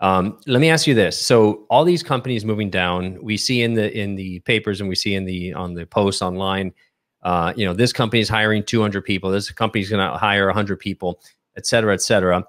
Um, 0.00 0.38
let 0.46 0.60
me 0.60 0.70
ask 0.70 0.86
you 0.86 0.94
this: 0.94 1.18
so 1.18 1.66
all 1.70 1.84
these 1.84 2.02
companies 2.02 2.44
moving 2.44 2.68
down, 2.68 3.18
we 3.22 3.36
see 3.36 3.62
in 3.62 3.74
the 3.74 3.96
in 3.96 4.16
the 4.16 4.40
papers 4.40 4.80
and 4.80 4.88
we 4.88 4.96
see 4.96 5.14
in 5.14 5.24
the 5.24 5.52
on 5.52 5.74
the 5.74 5.86
posts 5.86 6.20
online. 6.20 6.72
Uh, 7.22 7.52
you 7.56 7.64
know, 7.64 7.74
this 7.74 7.92
company 7.92 8.20
is 8.20 8.28
hiring 8.28 8.64
200 8.64 9.02
people. 9.04 9.30
This 9.30 9.50
company 9.50 9.82
is 9.82 9.90
going 9.90 10.06
to 10.06 10.16
hire 10.16 10.46
100 10.46 10.78
people, 10.78 11.20
et 11.56 11.66
cetera, 11.66 11.92
et 11.92 12.00
cetera. 12.00 12.44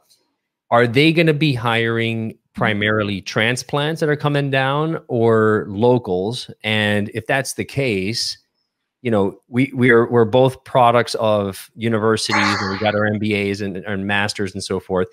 Are 0.69 0.87
they 0.87 1.11
going 1.11 1.27
to 1.27 1.33
be 1.33 1.53
hiring 1.53 2.37
primarily 2.53 3.21
transplants 3.21 3.99
that 3.99 4.09
are 4.09 4.15
coming 4.15 4.49
down 4.49 4.99
or 5.07 5.65
locals? 5.67 6.49
And 6.63 7.09
if 7.13 7.27
that's 7.27 7.53
the 7.53 7.65
case, 7.65 8.37
you 9.01 9.11
know, 9.11 9.39
we 9.47 9.71
we 9.75 9.89
are 9.89 10.09
we're 10.09 10.25
both 10.25 10.63
products 10.63 11.15
of 11.15 11.69
universities 11.75 12.35
and 12.37 12.71
we 12.71 12.77
got 12.77 12.93
our 12.93 13.09
MBAs 13.09 13.61
and, 13.61 13.77
and 13.77 14.05
masters 14.05 14.53
and 14.53 14.63
so 14.63 14.79
forth. 14.79 15.07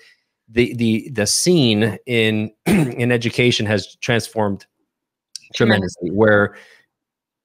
The 0.47 0.73
the 0.75 1.09
the 1.09 1.25
scene 1.25 1.97
in 2.05 2.51
in 2.65 3.11
education 3.11 3.65
has 3.65 3.95
transformed 3.97 4.67
tremendously 5.55 6.11
where 6.11 6.55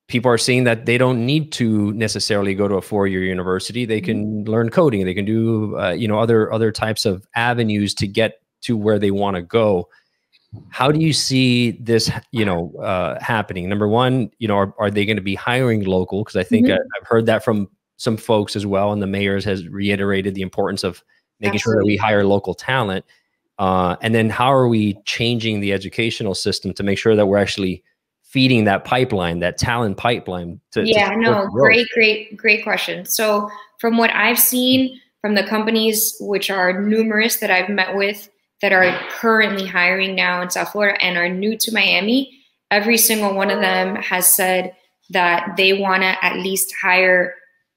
people 0.08 0.30
are 0.30 0.38
seeing 0.38 0.64
that 0.64 0.86
they 0.86 0.98
don't 0.98 1.24
need 1.24 1.50
to 1.52 1.92
necessarily 1.94 2.54
go 2.54 2.68
to 2.68 2.74
a 2.74 2.82
four-year 2.82 3.22
university 3.22 3.84
they 3.84 4.00
can 4.00 4.26
mm-hmm. 4.26 4.50
learn 4.50 4.68
coding 4.68 5.04
they 5.04 5.14
can 5.14 5.24
do 5.24 5.78
uh, 5.78 5.90
you 5.90 6.06
know 6.08 6.18
other 6.18 6.52
other 6.52 6.70
types 6.70 7.04
of 7.04 7.26
avenues 7.34 7.94
to 7.94 8.06
get 8.06 8.40
to 8.60 8.76
where 8.76 8.98
they 8.98 9.10
want 9.10 9.36
to 9.36 9.42
go 9.42 9.88
how 10.70 10.90
do 10.90 11.00
you 11.00 11.12
see 11.12 11.72
this 11.72 12.10
you 12.30 12.44
know 12.44 12.72
uh, 12.76 13.18
happening 13.20 13.68
number 13.68 13.88
one 13.88 14.30
you 14.38 14.48
know 14.48 14.56
are, 14.56 14.74
are 14.78 14.90
they 14.90 15.04
going 15.04 15.16
to 15.16 15.22
be 15.22 15.34
hiring 15.34 15.84
local 15.84 16.22
because 16.22 16.36
i 16.36 16.44
think 16.44 16.66
mm-hmm. 16.66 16.74
I, 16.74 16.98
have 16.98 17.08
heard 17.08 17.26
that 17.26 17.44
from 17.44 17.68
some 17.96 18.16
folks 18.16 18.56
as 18.56 18.66
well 18.66 18.92
and 18.92 19.00
the 19.00 19.06
mayors 19.06 19.44
has 19.44 19.68
reiterated 19.68 20.34
the 20.34 20.42
importance 20.42 20.84
of 20.84 21.02
making 21.40 21.56
Absolutely. 21.56 21.74
sure 21.74 21.82
that 21.82 21.86
we 21.86 21.96
hire 21.96 22.24
local 22.24 22.54
talent 22.54 23.04
uh, 23.58 23.94
and 24.00 24.14
then 24.14 24.30
how 24.30 24.52
are 24.52 24.66
we 24.66 24.96
changing 25.04 25.60
the 25.60 25.72
educational 25.72 26.34
system 26.34 26.72
to 26.74 26.82
make 26.82 26.98
sure 26.98 27.14
that 27.14 27.26
we're 27.26 27.38
actually 27.38 27.84
feeding 28.34 28.64
that 28.64 28.84
pipeline, 28.84 29.38
that 29.38 29.56
talent 29.56 29.96
pipeline? 29.96 30.60
To, 30.72 30.82
yeah, 30.84 31.10
to 31.10 31.16
no, 31.16 31.46
great, 31.46 31.86
great, 31.94 32.36
great 32.36 32.64
question. 32.64 33.06
So 33.06 33.48
from 33.78 33.96
what 33.96 34.10
I've 34.10 34.40
seen 34.40 35.00
from 35.20 35.36
the 35.36 35.44
companies, 35.44 36.16
which 36.18 36.50
are 36.50 36.82
numerous 36.82 37.36
that 37.36 37.52
I've 37.52 37.68
met 37.68 37.94
with 37.94 38.28
that 38.60 38.72
are 38.72 38.98
currently 39.10 39.64
hiring 39.68 40.16
now 40.16 40.42
in 40.42 40.50
South 40.50 40.72
Florida 40.72 41.00
and 41.00 41.16
are 41.16 41.28
new 41.28 41.56
to 41.58 41.72
Miami, 41.72 42.36
every 42.72 42.98
single 42.98 43.34
one 43.34 43.52
of 43.52 43.60
them 43.60 43.94
has 43.96 44.26
said 44.34 44.74
that 45.10 45.54
they 45.56 45.72
want 45.72 46.02
to 46.02 46.24
at 46.24 46.38
least 46.38 46.74
hire 46.82 47.36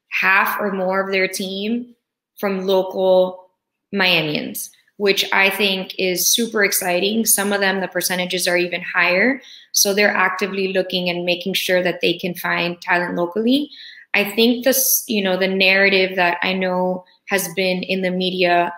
half 0.09 0.59
or 0.59 0.71
more 0.71 1.05
of 1.05 1.11
their 1.11 1.27
team 1.27 1.93
from 2.39 2.65
local 2.65 3.51
Miamians 3.93 4.69
which 4.97 5.25
I 5.31 5.49
think 5.49 5.95
is 5.97 6.33
super 6.33 6.63
exciting. 6.63 7.25
Some 7.25 7.53
of 7.53 7.61
them, 7.61 7.81
the 7.81 7.87
percentages 7.87 8.47
are 8.47 8.57
even 8.57 8.81
higher. 8.81 9.41
So 9.71 9.93
they're 9.93 10.15
actively 10.15 10.73
looking 10.73 11.09
and 11.09 11.25
making 11.25 11.53
sure 11.53 11.81
that 11.83 12.01
they 12.01 12.17
can 12.17 12.33
find 12.33 12.81
talent 12.81 13.15
locally. 13.15 13.69
I 14.13 14.23
think 14.31 14.65
this, 14.65 15.03
you 15.07 15.23
know, 15.23 15.37
the 15.37 15.47
narrative 15.47 16.15
that 16.15 16.37
I 16.41 16.53
know 16.53 17.05
has 17.29 17.47
been 17.55 17.83
in 17.83 18.01
the 18.01 18.11
media 18.11 18.73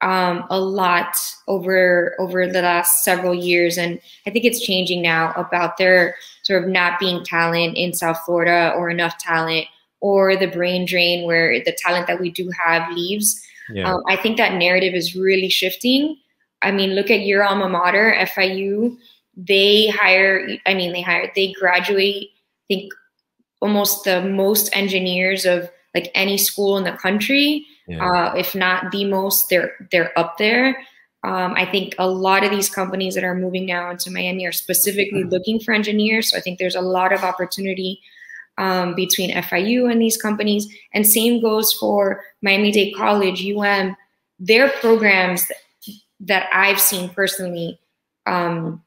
um, 0.00 0.44
a 0.48 0.60
lot 0.60 1.14
over 1.48 2.14
over 2.20 2.46
the 2.46 2.62
last 2.62 3.02
several 3.02 3.34
years, 3.34 3.76
and 3.76 4.00
I 4.26 4.30
think 4.30 4.44
it's 4.44 4.64
changing 4.64 5.02
now 5.02 5.32
about 5.32 5.76
there 5.76 6.14
sort 6.44 6.62
of 6.62 6.70
not 6.70 7.00
being 7.00 7.24
talent 7.24 7.76
in 7.76 7.92
South 7.92 8.18
Florida 8.24 8.72
or 8.76 8.90
enough 8.90 9.18
talent, 9.18 9.66
or 10.00 10.36
the 10.36 10.46
brain 10.46 10.86
drain 10.86 11.26
where 11.26 11.62
the 11.64 11.76
talent 11.76 12.06
that 12.06 12.20
we 12.20 12.30
do 12.30 12.50
have 12.64 12.90
leaves. 12.92 13.44
Yeah. 13.70 13.92
Um, 13.92 14.02
I 14.08 14.16
think 14.16 14.36
that 14.36 14.54
narrative 14.54 14.94
is 14.94 15.14
really 15.14 15.48
shifting. 15.48 16.16
I 16.62 16.70
mean, 16.70 16.90
look 16.90 17.10
at 17.10 17.20
your 17.20 17.44
alma 17.44 17.68
mater, 17.68 18.16
FIU. 18.18 18.96
They 19.36 19.88
hire, 19.88 20.56
I 20.66 20.74
mean, 20.74 20.92
they 20.92 21.02
hire, 21.02 21.30
they 21.34 21.52
graduate, 21.52 22.30
I 22.32 22.74
think 22.74 22.92
almost 23.60 24.04
the 24.04 24.22
most 24.22 24.68
engineers 24.72 25.44
of 25.44 25.70
like 25.94 26.10
any 26.14 26.38
school 26.38 26.76
in 26.76 26.84
the 26.84 26.92
country. 26.92 27.66
Yeah. 27.86 28.04
Uh, 28.04 28.34
if 28.34 28.54
not 28.54 28.90
the 28.90 29.04
most, 29.04 29.48
they're 29.48 29.72
they're 29.90 30.16
up 30.18 30.38
there. 30.38 30.78
Um, 31.24 31.54
I 31.54 31.64
think 31.64 31.94
a 31.98 32.08
lot 32.08 32.44
of 32.44 32.50
these 32.50 32.70
companies 32.70 33.14
that 33.14 33.24
are 33.24 33.34
moving 33.34 33.66
now 33.66 33.90
into 33.90 34.10
Miami 34.10 34.46
are 34.46 34.52
specifically 34.52 35.22
mm-hmm. 35.22 35.30
looking 35.30 35.58
for 35.58 35.74
engineers. 35.74 36.30
So 36.30 36.36
I 36.36 36.40
think 36.40 36.58
there's 36.58 36.76
a 36.76 36.80
lot 36.80 37.12
of 37.12 37.24
opportunity 37.24 38.00
um, 38.58 38.94
between 38.94 39.32
FIU 39.32 39.90
and 39.90 40.02
these 40.02 40.16
companies. 40.16 40.68
And 40.92 41.06
same 41.06 41.40
goes 41.40 41.72
for 41.72 42.22
Miami 42.42 42.70
Dade 42.70 42.94
College, 42.94 43.46
UM. 43.46 43.96
Their 44.38 44.68
programs 44.68 45.44
that 46.20 46.48
I've 46.52 46.80
seen 46.80 47.08
personally 47.08 47.78
um, 48.26 48.82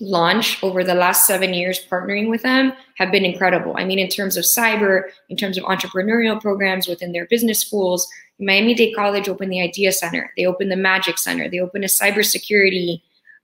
launch 0.00 0.62
over 0.62 0.82
the 0.82 0.94
last 0.94 1.26
seven 1.26 1.52
years 1.52 1.80
partnering 1.90 2.30
with 2.30 2.42
them 2.42 2.72
have 2.96 3.10
been 3.12 3.24
incredible. 3.24 3.74
I 3.76 3.84
mean, 3.84 3.98
in 3.98 4.08
terms 4.08 4.36
of 4.36 4.44
cyber, 4.44 5.02
in 5.28 5.36
terms 5.36 5.58
of 5.58 5.64
entrepreneurial 5.64 6.40
programs 6.40 6.88
within 6.88 7.12
their 7.12 7.26
business 7.26 7.60
schools, 7.60 8.08
Miami 8.38 8.74
Dade 8.74 8.96
College 8.96 9.28
opened 9.28 9.52
the 9.52 9.60
Idea 9.60 9.92
Center. 9.92 10.32
They 10.36 10.46
opened 10.46 10.70
the 10.70 10.76
Magic 10.76 11.18
Center. 11.18 11.50
They 11.50 11.60
opened 11.60 11.84
a 11.84 11.88
cybersecurity 11.88 13.02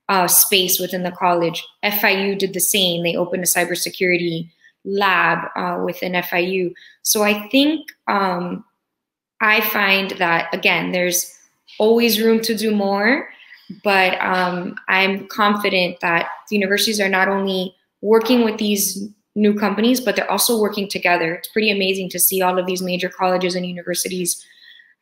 uh, 0.09 0.27
space 0.27 0.79
within 0.79 1.03
the 1.03 1.11
college. 1.11 1.63
FIU 1.83 2.37
did 2.37 2.53
the 2.53 2.61
same. 2.61 3.03
They 3.03 3.15
opened 3.15 3.43
a 3.43 3.47
cybersecurity 3.47 4.49
lab 4.87 5.39
uh, 5.55 5.83
within 5.83 6.13
FIU. 6.13 6.73
So 7.03 7.23
I 7.23 7.47
think 7.49 7.87
um, 8.07 8.63
I 9.41 9.61
find 9.61 10.11
that, 10.11 10.51
again, 10.53 10.91
there's 10.91 11.31
always 11.77 12.21
room 12.21 12.41
to 12.41 12.55
do 12.55 12.73
more, 12.73 13.29
but 13.83 14.19
um, 14.21 14.75
I'm 14.87 15.27
confident 15.27 15.99
that 15.99 16.29
the 16.49 16.55
universities 16.55 16.99
are 16.99 17.09
not 17.09 17.27
only 17.27 17.75
working 18.01 18.45
with 18.45 18.57
these 18.57 19.07
new 19.35 19.53
companies, 19.53 19.99
but 19.99 20.15
they're 20.15 20.31
also 20.31 20.59
working 20.59 20.87
together. 20.87 21.35
It's 21.35 21.49
pretty 21.49 21.69
amazing 21.69 22.09
to 22.09 22.19
see 22.19 22.41
all 22.41 22.57
of 22.57 22.65
these 22.65 22.81
major 22.81 23.09
colleges 23.09 23.55
and 23.55 23.65
universities 23.65 24.43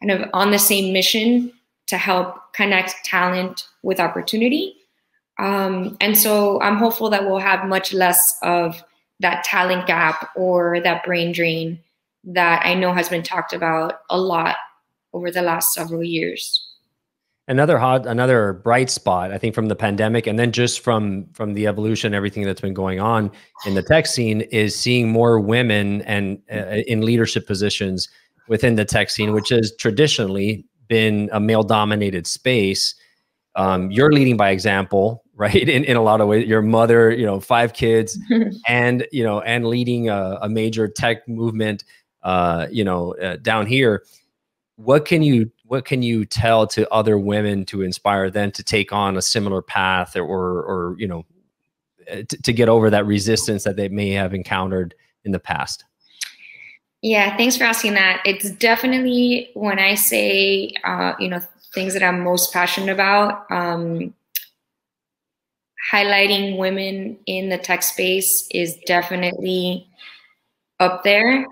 kind 0.01 0.11
of 0.11 0.29
on 0.33 0.51
the 0.51 0.59
same 0.59 0.91
mission 0.91 1.53
to 1.87 1.97
help 1.97 2.53
connect 2.53 2.95
talent 3.05 3.67
with 3.83 3.99
opportunity. 3.99 4.75
Um, 5.37 5.95
and 6.01 6.17
so 6.17 6.59
I'm 6.61 6.77
hopeful 6.77 7.09
that 7.11 7.25
we'll 7.25 7.39
have 7.39 7.65
much 7.65 7.93
less 7.93 8.35
of 8.41 8.83
that 9.19 9.43
talent 9.43 9.87
gap 9.87 10.29
or 10.35 10.79
that 10.81 11.03
brain 11.03 11.31
drain 11.31 11.79
that 12.23 12.65
I 12.65 12.73
know 12.73 12.93
has 12.93 13.09
been 13.09 13.23
talked 13.23 13.53
about 13.53 13.99
a 14.09 14.19
lot 14.19 14.55
over 15.13 15.31
the 15.31 15.41
last 15.41 15.73
several 15.73 16.03
years. 16.03 16.61
Another 17.47 17.77
hot, 17.77 18.07
another 18.07 18.53
bright 18.53 18.89
spot, 18.89 19.31
I 19.31 19.37
think, 19.37 19.53
from 19.53 19.67
the 19.67 19.75
pandemic, 19.75 20.25
and 20.25 20.39
then 20.39 20.51
just 20.51 20.79
from 20.79 21.27
from 21.33 21.53
the 21.53 21.67
evolution, 21.67 22.15
everything 22.15 22.43
that's 22.43 22.61
been 22.61 22.73
going 22.73 22.99
on 22.99 23.31
in 23.67 23.75
the 23.75 23.83
tech 23.83 24.07
scene, 24.07 24.41
is 24.41 24.75
seeing 24.75 25.11
more 25.11 25.39
women 25.39 26.01
and 26.03 26.41
uh, 26.51 26.81
in 26.87 27.05
leadership 27.05 27.45
positions 27.45 28.09
within 28.47 28.75
the 28.75 28.85
tech 28.85 29.11
scene, 29.11 29.31
which 29.31 29.49
has 29.49 29.75
traditionally 29.77 30.65
been 30.87 31.29
a 31.33 31.39
male-dominated 31.39 32.25
space. 32.25 32.95
Um, 33.55 33.91
you're 33.91 34.11
leading 34.11 34.37
by 34.37 34.49
example 34.49 35.23
right? 35.37 35.67
In, 35.67 35.83
in 35.83 35.97
a 35.97 36.01
lot 36.01 36.21
of 36.21 36.27
ways 36.27 36.47
your 36.47 36.61
mother 36.61 37.11
you 37.11 37.25
know 37.25 37.39
five 37.39 37.73
kids 37.73 38.17
and 38.67 39.05
you 39.11 39.23
know 39.23 39.41
and 39.41 39.67
leading 39.67 40.09
a, 40.09 40.39
a 40.41 40.49
major 40.49 40.87
tech 40.87 41.27
movement 41.27 41.83
uh, 42.23 42.67
you 42.71 42.83
know 42.83 43.13
uh, 43.15 43.37
down 43.37 43.67
here. 43.67 44.03
What 44.77 45.05
can 45.05 45.23
you 45.23 45.51
what 45.65 45.85
can 45.85 46.01
you 46.01 46.25
tell 46.25 46.67
to 46.67 46.89
other 46.91 47.17
women 47.17 47.65
to 47.65 47.81
inspire 47.81 48.29
them 48.29 48.51
to 48.51 48.63
take 48.63 48.93
on 48.93 49.17
a 49.17 49.21
similar 49.21 49.61
path 49.61 50.15
or 50.15 50.23
or, 50.23 50.63
or 50.63 50.95
you 50.99 51.07
know 51.07 51.25
uh, 52.09 52.23
to, 52.27 52.41
to 52.41 52.53
get 52.53 52.69
over 52.69 52.89
that 52.89 53.05
resistance 53.05 53.63
that 53.63 53.75
they 53.75 53.89
may 53.89 54.11
have 54.11 54.33
encountered 54.33 54.95
in 55.25 55.31
the 55.31 55.39
past? 55.39 55.83
Yeah 57.01 57.35
thanks 57.35 57.57
for 57.57 57.65
asking 57.65 57.93
that. 57.95 58.21
It's 58.25 58.51
definitely 58.51 59.49
when 59.53 59.79
i 59.79 59.95
say 59.95 60.73
uh, 60.83 61.13
you 61.19 61.27
know 61.27 61.41
things 61.73 61.93
that 61.93 62.03
i'm 62.03 62.21
most 62.21 62.53
passionate 62.53 62.91
about 62.91 63.49
um, 63.51 64.13
highlighting 65.91 66.57
women 66.57 67.17
in 67.25 67.49
the 67.49 67.57
tech 67.57 67.83
space 67.83 68.47
is 68.51 68.77
definitely 68.85 69.87
up 70.79 71.03
there. 71.03 71.45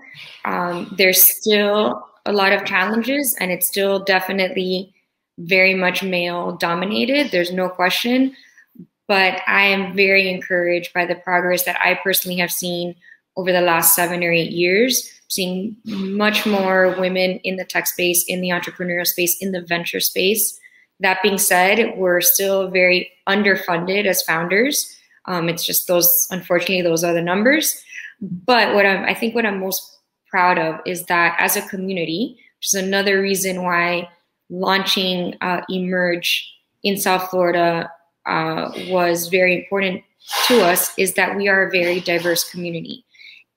Um, 0.44 0.92
there's 0.98 1.22
still 1.22 2.04
a 2.26 2.32
lot 2.32 2.52
of 2.52 2.64
challenges, 2.64 3.36
and 3.40 3.50
it's 3.50 3.68
still 3.68 4.00
definitely 4.00 4.92
very 5.38 5.74
much 5.74 6.02
male 6.02 6.52
dominated. 6.56 7.30
There's 7.30 7.52
no 7.52 7.68
question. 7.68 8.34
But 9.06 9.42
I 9.46 9.66
am 9.66 9.94
very 9.94 10.30
encouraged 10.30 10.94
by 10.94 11.04
the 11.04 11.16
progress 11.16 11.64
that 11.64 11.78
I 11.78 11.98
personally 12.02 12.38
have 12.38 12.50
seen 12.50 12.94
over 13.36 13.52
the 13.52 13.60
last 13.60 13.94
seven 13.94 14.24
or 14.24 14.32
eight 14.32 14.52
years, 14.52 15.10
seeing 15.28 15.76
much 15.84 16.46
more 16.46 16.96
women 16.98 17.38
in 17.44 17.56
the 17.56 17.64
tech 17.64 17.86
space, 17.86 18.24
in 18.26 18.40
the 18.40 18.48
entrepreneurial 18.48 19.06
space, 19.06 19.36
in 19.40 19.52
the 19.52 19.60
venture 19.60 20.00
space. 20.00 20.58
That 21.00 21.22
being 21.22 21.38
said, 21.38 21.94
we're 21.96 22.20
still 22.20 22.70
very 22.70 23.10
underfunded 23.28 24.06
as 24.06 24.22
founders. 24.22 24.96
Um, 25.26 25.48
it's 25.48 25.64
just 25.64 25.88
those, 25.88 26.28
unfortunately, 26.30 26.82
those 26.82 27.02
are 27.02 27.12
the 27.12 27.22
numbers. 27.22 27.82
But 28.20 28.74
what 28.74 28.86
I'm, 28.86 29.04
I 29.04 29.14
think 29.14 29.34
what 29.34 29.46
I'm 29.46 29.60
most 29.60 29.98
proud 30.28 30.58
of 30.58 30.80
is 30.86 31.04
that 31.06 31.36
as 31.38 31.56
a 31.56 31.68
community, 31.68 32.38
which 32.58 32.68
is 32.68 32.74
another 32.74 33.20
reason 33.20 33.62
why 33.62 34.08
launching 34.50 35.36
uh, 35.40 35.62
Emerge 35.68 36.50
in 36.82 36.96
South 36.96 37.30
Florida 37.30 37.90
uh, 38.26 38.70
was 38.88 39.28
very 39.28 39.58
important 39.58 40.02
to 40.46 40.62
us, 40.62 40.96
is 40.98 41.14
that 41.14 41.36
we 41.36 41.48
are 41.48 41.66
a 41.66 41.70
very 41.70 42.00
diverse 42.00 42.48
community. 42.50 43.04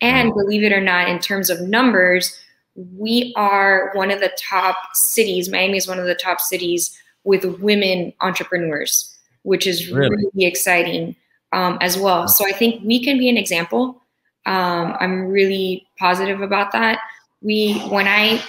And 0.02 0.34
believe 0.34 0.64
it 0.64 0.74
or 0.74 0.82
not, 0.82 1.10
in 1.10 1.20
terms 1.20 1.50
of 1.50 1.62
numbers, 1.62 2.38
we 2.76 3.34
are 3.36 3.92
one 3.94 4.12
of 4.12 4.20
the 4.20 4.32
top 4.38 4.78
cities. 4.94 5.50
Miami 5.50 5.78
is 5.78 5.88
one 5.88 6.00
of 6.00 6.06
the 6.06 6.16
top 6.16 6.40
cities 6.40 6.96
with 7.24 7.46
women 7.60 8.14
entrepreneurs. 8.22 9.14
which 9.48 9.66
is 9.66 9.90
really, 9.90 10.26
really 10.34 10.46
exciting 10.46 11.16
um, 11.54 11.78
as 11.80 11.98
well. 11.98 12.28
So 12.28 12.46
I 12.46 12.52
think 12.52 12.84
we 12.84 13.02
can 13.02 13.18
be 13.18 13.30
an 13.30 13.38
example. 13.38 14.02
Um, 14.46 14.94
I'm 15.00 15.28
really 15.28 15.88
positive 15.98 16.42
about 16.42 16.74
that. 16.74 17.00
We, 17.42 17.80
when 17.88 18.10
I 18.10 18.44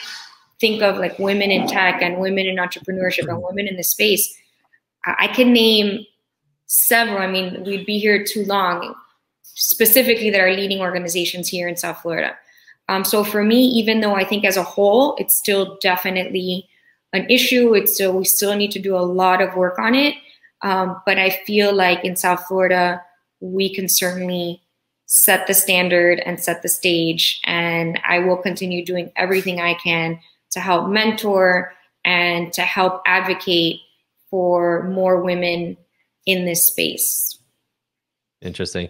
think 0.58 0.82
of 0.82 0.96
like 0.98 1.16
women 1.20 1.52
in 1.52 1.68
tech 1.68 2.02
and 2.02 2.18
women 2.18 2.46
in 2.46 2.56
entrepreneurship 2.56 3.28
and 3.28 3.40
women 3.40 3.68
in 3.68 3.76
the 3.76 3.84
space, 3.84 4.36
I 5.06 5.28
can 5.28 5.52
name 5.52 6.04
several. 6.66 7.18
I 7.18 7.28
mean, 7.28 7.62
we'd 7.62 7.86
be 7.86 8.00
here 8.00 8.24
too 8.24 8.44
long, 8.46 8.92
specifically 9.42 10.30
that 10.30 10.40
are 10.40 10.52
leading 10.52 10.80
organizations 10.80 11.46
here 11.46 11.68
in 11.68 11.76
South 11.76 12.02
Florida. 12.02 12.36
Um, 12.88 13.04
so 13.04 13.22
for 13.22 13.44
me, 13.44 13.66
even 13.66 14.00
though 14.00 14.16
I 14.16 14.24
think 14.24 14.44
as 14.44 14.56
a 14.56 14.64
whole, 14.64 15.14
it's 15.16 15.36
still 15.36 15.78
definitely 15.80 16.68
an 17.12 17.28
issue. 17.30 17.74
It's 17.74 17.94
still 17.94 18.16
we 18.16 18.24
still 18.24 18.54
need 18.56 18.70
to 18.72 18.78
do 18.78 18.96
a 18.96 19.00
lot 19.00 19.40
of 19.40 19.54
work 19.54 19.78
on 19.78 19.94
it. 19.94 20.14
Um, 20.62 21.00
but 21.06 21.18
I 21.18 21.30
feel 21.46 21.74
like 21.74 22.04
in 22.04 22.16
South 22.16 22.44
Florida, 22.46 23.02
we 23.40 23.72
can 23.72 23.88
certainly 23.88 24.62
set 25.06 25.46
the 25.46 25.54
standard 25.54 26.20
and 26.20 26.40
set 26.40 26.62
the 26.62 26.68
stage. 26.68 27.40
And 27.44 27.98
I 28.06 28.18
will 28.18 28.36
continue 28.36 28.84
doing 28.84 29.12
everything 29.16 29.60
I 29.60 29.74
can 29.74 30.20
to 30.50 30.60
help 30.60 30.88
mentor 30.88 31.72
and 32.04 32.52
to 32.52 32.62
help 32.62 33.02
advocate 33.06 33.80
for 34.30 34.88
more 34.88 35.22
women 35.22 35.76
in 36.26 36.44
this 36.44 36.64
space. 36.64 37.38
Interesting. 38.42 38.88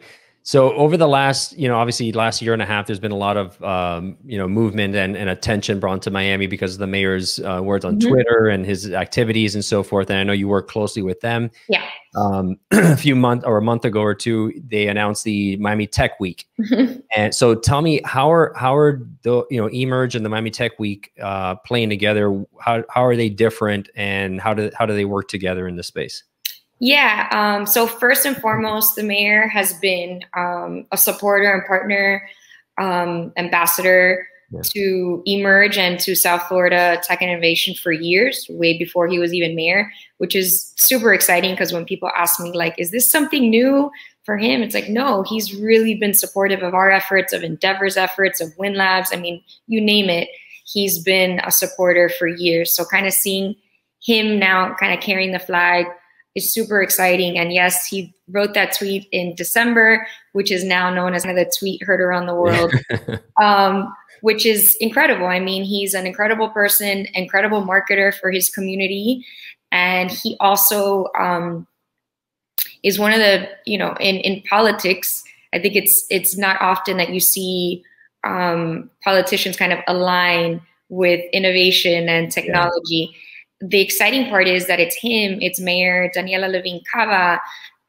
So 0.49 0.73
over 0.77 0.97
the 0.97 1.07
last, 1.07 1.59
you 1.59 1.69
know, 1.69 1.77
obviously 1.77 2.11
last 2.11 2.41
year 2.41 2.55
and 2.55 2.63
a 2.63 2.65
half, 2.65 2.87
there's 2.87 2.99
been 2.99 3.13
a 3.13 3.17
lot 3.19 3.37
of, 3.37 3.63
um, 3.63 4.17
you 4.25 4.39
know, 4.39 4.49
movement 4.49 4.95
and, 4.95 5.15
and 5.15 5.29
attention 5.29 5.79
brought 5.79 6.01
to 6.01 6.11
Miami 6.11 6.47
because 6.47 6.73
of 6.73 6.79
the 6.79 6.87
mayor's 6.87 7.39
uh, 7.41 7.61
words 7.63 7.85
on 7.85 7.99
mm-hmm. 7.99 8.09
Twitter 8.09 8.49
and 8.49 8.65
his 8.65 8.91
activities 8.91 9.55
and 9.55 9.63
so 9.63 9.83
forth. 9.83 10.09
And 10.09 10.19
I 10.19 10.23
know 10.23 10.33
you 10.33 10.49
work 10.49 10.67
closely 10.67 11.03
with 11.03 11.21
them. 11.21 11.51
Yeah. 11.69 11.87
Um, 12.17 12.57
a 12.71 12.97
few 12.97 13.15
months 13.15 13.45
or 13.45 13.59
a 13.59 13.63
month 13.63 13.85
ago 13.85 14.01
or 14.01 14.15
two, 14.15 14.55
they 14.67 14.89
announced 14.89 15.25
the 15.25 15.59
Miami 15.59 15.87
Tech 15.87 16.19
Week. 16.19 16.47
Mm-hmm. 16.59 17.01
And 17.15 17.35
so 17.35 17.55
tell 17.55 17.83
me 17.83 18.01
how 18.07 18.33
are 18.33 18.55
how 18.57 18.75
are 18.75 19.07
the 19.25 19.45
you 19.51 19.61
know 19.61 19.69
Emerge 19.69 20.17
and 20.17 20.25
the 20.25 20.31
Miami 20.31 20.49
Tech 20.49 20.79
Week 20.79 21.13
uh, 21.23 21.57
playing 21.57 21.91
together? 21.91 22.43
How 22.59 22.85
how 22.89 23.05
are 23.05 23.17
they 23.17 23.29
different 23.29 23.91
and 23.97 24.41
how 24.41 24.55
do 24.55 24.71
how 24.79 24.87
do 24.87 24.95
they 24.95 25.05
work 25.05 25.29
together 25.29 25.69
in 25.69 25.77
the 25.77 25.83
space? 25.83 26.25
Yeah. 26.81 27.29
Um, 27.33 27.67
so 27.67 27.87
first 27.87 28.25
and 28.25 28.37
foremost, 28.37 28.95
the 28.95 29.03
mayor 29.03 29.49
has 29.49 29.73
been 29.75 30.25
um, 30.37 30.87
a 30.93 30.97
supporter 30.97 31.53
and 31.53 31.67
partner, 31.67 32.29
um, 32.79 33.33
ambassador 33.37 34.27
yeah. 34.51 34.61
to 34.63 35.23
Emerge 35.27 35.77
and 35.77 35.99
to 36.01 36.15
South 36.15 36.43
Florida 36.45 37.01
Tech 37.03 37.21
and 37.21 37.31
Innovation 37.31 37.75
for 37.75 37.93
years, 37.93 38.47
way 38.49 38.79
before 38.79 39.09
he 39.09 39.19
was 39.19 39.35
even 39.35 39.57
mayor, 39.57 39.91
which 40.19 40.35
is 40.37 40.73
super 40.77 41.13
exciting 41.13 41.53
because 41.53 41.73
when 41.73 41.85
people 41.85 42.11
ask 42.17 42.39
me, 42.41 42.53
like, 42.53 42.75
is 42.79 42.91
this 42.91 43.11
something 43.11 43.51
new 43.51 43.91
for 44.25 44.37
him? 44.37 44.63
It's 44.63 44.75
like, 44.75 44.89
no, 44.89 45.23
he's 45.25 45.55
really 45.55 45.95
been 45.95 46.15
supportive 46.15 46.63
of 46.63 46.75
our 46.75 46.91
efforts, 46.91 47.33
of 47.33 47.43
Endeavor's 47.43 47.97
efforts, 47.97 48.41
of 48.41 48.57
Win 48.57 48.75
Labs. 48.75 49.11
I 49.13 49.17
mean, 49.17 49.43
you 49.67 49.81
name 49.81 50.09
it. 50.09 50.29
He's 50.65 51.03
been 51.03 51.41
a 51.45 51.51
supporter 51.51 52.09
for 52.09 52.29
years. 52.29 52.75
So 52.75 52.85
kind 52.85 53.07
of 53.07 53.13
seeing 53.13 53.55
him 54.01 54.39
now 54.39 54.75
kind 54.79 54.95
of 54.95 55.01
carrying 55.01 55.33
the 55.33 55.39
flag 55.39 55.87
is 56.35 56.53
super 56.53 56.81
exciting. 56.83 57.39
And 57.39 57.53
yes, 57.53 57.87
he 57.87 58.15
wrote 58.29 58.55
that 58.55 58.77
tweet 58.77 59.09
in 59.13 59.35
December, 59.35 60.07
which 60.33 60.51
is 60.51 60.65
now 60.65 60.93
known 60.93 61.15
as 61.15 61.25
kind 61.25 61.39
of 61.39 61.45
the 61.45 61.53
tweet 61.59 61.83
heard 61.83 62.01
around 62.01 62.27
the 62.27 62.35
world, 62.35 62.73
um, 63.43 63.95
which 64.21 64.47
is 64.47 64.77
incredible. 64.81 65.27
I 65.27 65.41
mean, 65.41 65.65
he's 65.65 65.95
an 65.95 66.07
incredible 66.07 66.49
person, 66.51 67.07
incredible 67.15 67.63
marketer 67.63 68.15
for 68.15 68.31
his 68.31 68.51
community. 68.51 69.25
And 69.73 70.11
he 70.11 70.37
also 70.41 71.07
um, 71.19 71.67
is 72.83 72.99
one 72.99 73.13
of 73.13 73.19
the, 73.19 73.49
you 73.67 73.79
know, 73.79 73.95
in, 74.01 74.17
in 74.17 74.43
politics, 74.43 75.25
I 75.53 75.59
think 75.59 75.77
it's 75.77 76.07
it's 76.11 76.37
not 76.37 76.61
often 76.61 76.99
that 76.99 77.09
you 77.09 77.21
see 77.21 77.83
um, 78.23 78.91
politicians 79.03 79.57
kind 79.57 79.73
of 79.73 79.79
align 79.87 80.61
with 80.91 81.25
innovation 81.33 82.09
and 82.09 82.31
technology. 82.31 83.11
Yeah 83.13 83.19
the 83.61 83.81
exciting 83.81 84.29
part 84.29 84.47
is 84.47 84.67
that 84.67 84.81
it's 84.81 84.97
him, 84.97 85.39
it's 85.41 85.61
Mayor 85.61 86.11
Daniella 86.15 86.47
Levine 86.47 86.83
Cava. 86.93 87.41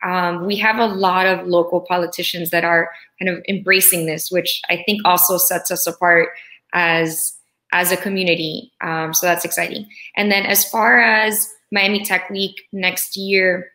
Um, 0.03 0.45
we 0.45 0.55
have 0.57 0.79
a 0.79 0.85
lot 0.85 1.25
of 1.25 1.45
local 1.45 1.81
politicians 1.81 2.49
that 2.49 2.63
are 2.63 2.89
kind 3.19 3.29
of 3.29 3.43
embracing 3.47 4.05
this, 4.05 4.31
which 4.31 4.61
I 4.69 4.81
think 4.85 5.01
also 5.05 5.37
sets 5.37 5.69
us 5.71 5.85
apart 5.85 6.29
as 6.73 7.35
as 7.71 7.91
a 7.91 7.97
community. 7.97 8.71
Um, 8.81 9.13
so 9.13 9.27
that's 9.27 9.45
exciting. 9.45 9.87
And 10.15 10.31
then 10.31 10.45
as 10.45 10.67
far 10.67 10.99
as 10.99 11.53
Miami 11.71 12.03
Tech 12.03 12.29
Week 12.31 12.61
next 12.71 13.15
year, 13.15 13.71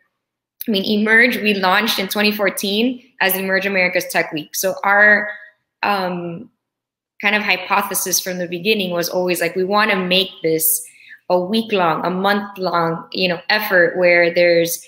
I 0.67 0.71
mean, 0.73 0.85
Emerge, 0.85 1.37
we 1.37 1.55
launched 1.55 2.01
in 2.01 2.09
2014 2.09 3.03
as 3.21 3.37
Emerge 3.37 3.67
America's 3.67 4.07
Tech 4.07 4.33
Week. 4.33 4.57
So 4.57 4.75
our 4.83 5.29
um, 5.85 6.51
kind 7.21 7.37
of 7.37 7.43
hypothesis 7.43 8.19
from 8.19 8.39
the 8.39 8.49
beginning 8.49 8.91
was 8.91 9.09
always 9.09 9.41
like, 9.41 9.55
we 9.55 9.63
want 9.65 9.91
to 9.91 9.97
make 9.97 10.31
this 10.43 10.85
a 11.31 11.41
week 11.41 11.73
long, 11.73 12.05
a 12.05 12.11
month 12.11 12.59
long, 12.59 13.09
you 13.13 13.29
know, 13.29 13.41
effort 13.49 13.97
where 13.97 14.33
there's 14.33 14.85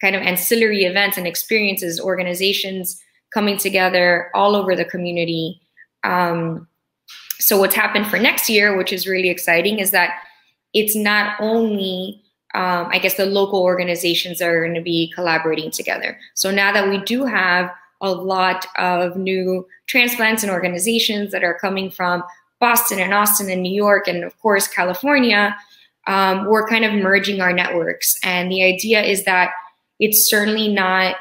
kind 0.00 0.16
of 0.16 0.22
ancillary 0.22 0.84
events 0.84 1.18
and 1.18 1.26
experiences, 1.26 2.00
organizations 2.00 3.00
coming 3.34 3.58
together 3.58 4.30
all 4.34 4.56
over 4.56 4.74
the 4.74 4.84
community. 4.84 5.60
Um, 6.04 6.66
so 7.38 7.58
what's 7.58 7.74
happened 7.74 8.06
for 8.06 8.18
next 8.18 8.48
year, 8.48 8.76
which 8.76 8.92
is 8.92 9.06
really 9.06 9.30
exciting, 9.30 9.78
is 9.78 9.90
that 9.90 10.10
it's 10.72 10.94
not 10.94 11.36
only 11.40 12.22
um, 12.54 12.88
I 12.90 12.98
guess 12.98 13.14
the 13.14 13.26
local 13.26 13.62
organizations 13.62 14.42
are 14.42 14.64
going 14.64 14.74
to 14.74 14.80
be 14.80 15.12
collaborating 15.14 15.70
together. 15.70 16.18
So 16.34 16.50
now 16.50 16.72
that 16.72 16.88
we 16.88 16.98
do 16.98 17.24
have 17.24 17.70
a 18.00 18.10
lot 18.10 18.66
of 18.76 19.16
new 19.16 19.66
transplants 19.86 20.42
and 20.42 20.50
organizations 20.50 21.30
that 21.30 21.44
are 21.44 21.58
coming 21.58 21.90
from 21.90 22.24
Boston 22.58 22.98
and 22.98 23.14
Austin 23.14 23.50
and 23.50 23.62
New 23.62 23.72
York 23.72 24.08
and 24.08 24.24
of 24.24 24.36
course 24.40 24.66
California, 24.66 25.56
um, 26.06 26.46
we're 26.46 26.66
kind 26.66 26.84
of 26.84 26.92
merging 26.92 27.40
our 27.40 27.52
networks. 27.52 28.18
And 28.22 28.50
the 28.50 28.62
idea 28.62 29.02
is 29.02 29.24
that 29.24 29.50
it's 29.98 30.28
certainly 30.28 30.68
not 30.68 31.16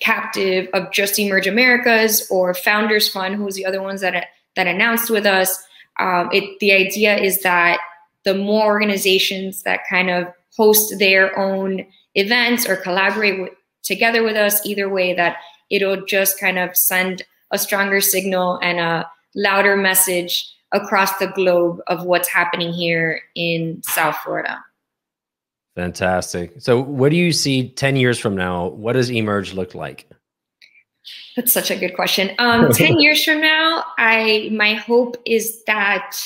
captive 0.00 0.68
of 0.74 0.92
just 0.92 1.18
Emerge 1.18 1.46
Americas 1.46 2.26
or 2.30 2.54
Founders 2.54 3.08
Fund, 3.08 3.36
who's 3.36 3.54
the 3.54 3.66
other 3.66 3.82
ones 3.82 4.00
that 4.00 4.26
that 4.56 4.66
announced 4.66 5.10
with 5.10 5.26
us. 5.26 5.56
Um, 5.98 6.28
it 6.32 6.58
the 6.60 6.72
idea 6.72 7.16
is 7.16 7.42
that 7.42 7.80
the 8.24 8.34
more 8.34 8.66
organizations 8.66 9.62
that 9.62 9.80
kind 9.88 10.10
of 10.10 10.26
host 10.56 10.98
their 10.98 11.36
own 11.38 11.86
events 12.14 12.68
or 12.68 12.76
collaborate 12.76 13.40
with, 13.40 13.52
together 13.82 14.22
with 14.22 14.36
us, 14.36 14.64
either 14.66 14.88
way, 14.88 15.14
that 15.14 15.36
it'll 15.70 16.04
just 16.04 16.38
kind 16.38 16.58
of 16.58 16.76
send 16.76 17.22
a 17.50 17.58
stronger 17.58 18.00
signal 18.00 18.58
and 18.62 18.78
a 18.78 19.08
louder 19.34 19.76
message 19.76 20.52
across 20.72 21.18
the 21.18 21.28
globe 21.28 21.80
of 21.86 22.04
what's 22.04 22.28
happening 22.28 22.72
here 22.72 23.20
in 23.34 23.82
South 23.82 24.16
Florida. 24.24 24.62
Fantastic. 25.76 26.54
So, 26.58 26.80
what 26.80 27.10
do 27.10 27.16
you 27.16 27.32
see 27.32 27.68
10 27.68 27.96
years 27.96 28.18
from 28.18 28.34
now? 28.34 28.68
What 28.68 28.94
does 28.94 29.10
Emerge 29.10 29.54
look 29.54 29.74
like? 29.74 30.08
That's 31.36 31.52
such 31.52 31.70
a 31.70 31.76
good 31.76 31.94
question. 31.94 32.32
Um, 32.38 32.72
10 32.72 32.98
years 32.98 33.24
from 33.24 33.40
now, 33.40 33.84
I 33.96 34.50
my 34.52 34.74
hope 34.74 35.16
is 35.24 35.62
that 35.66 36.16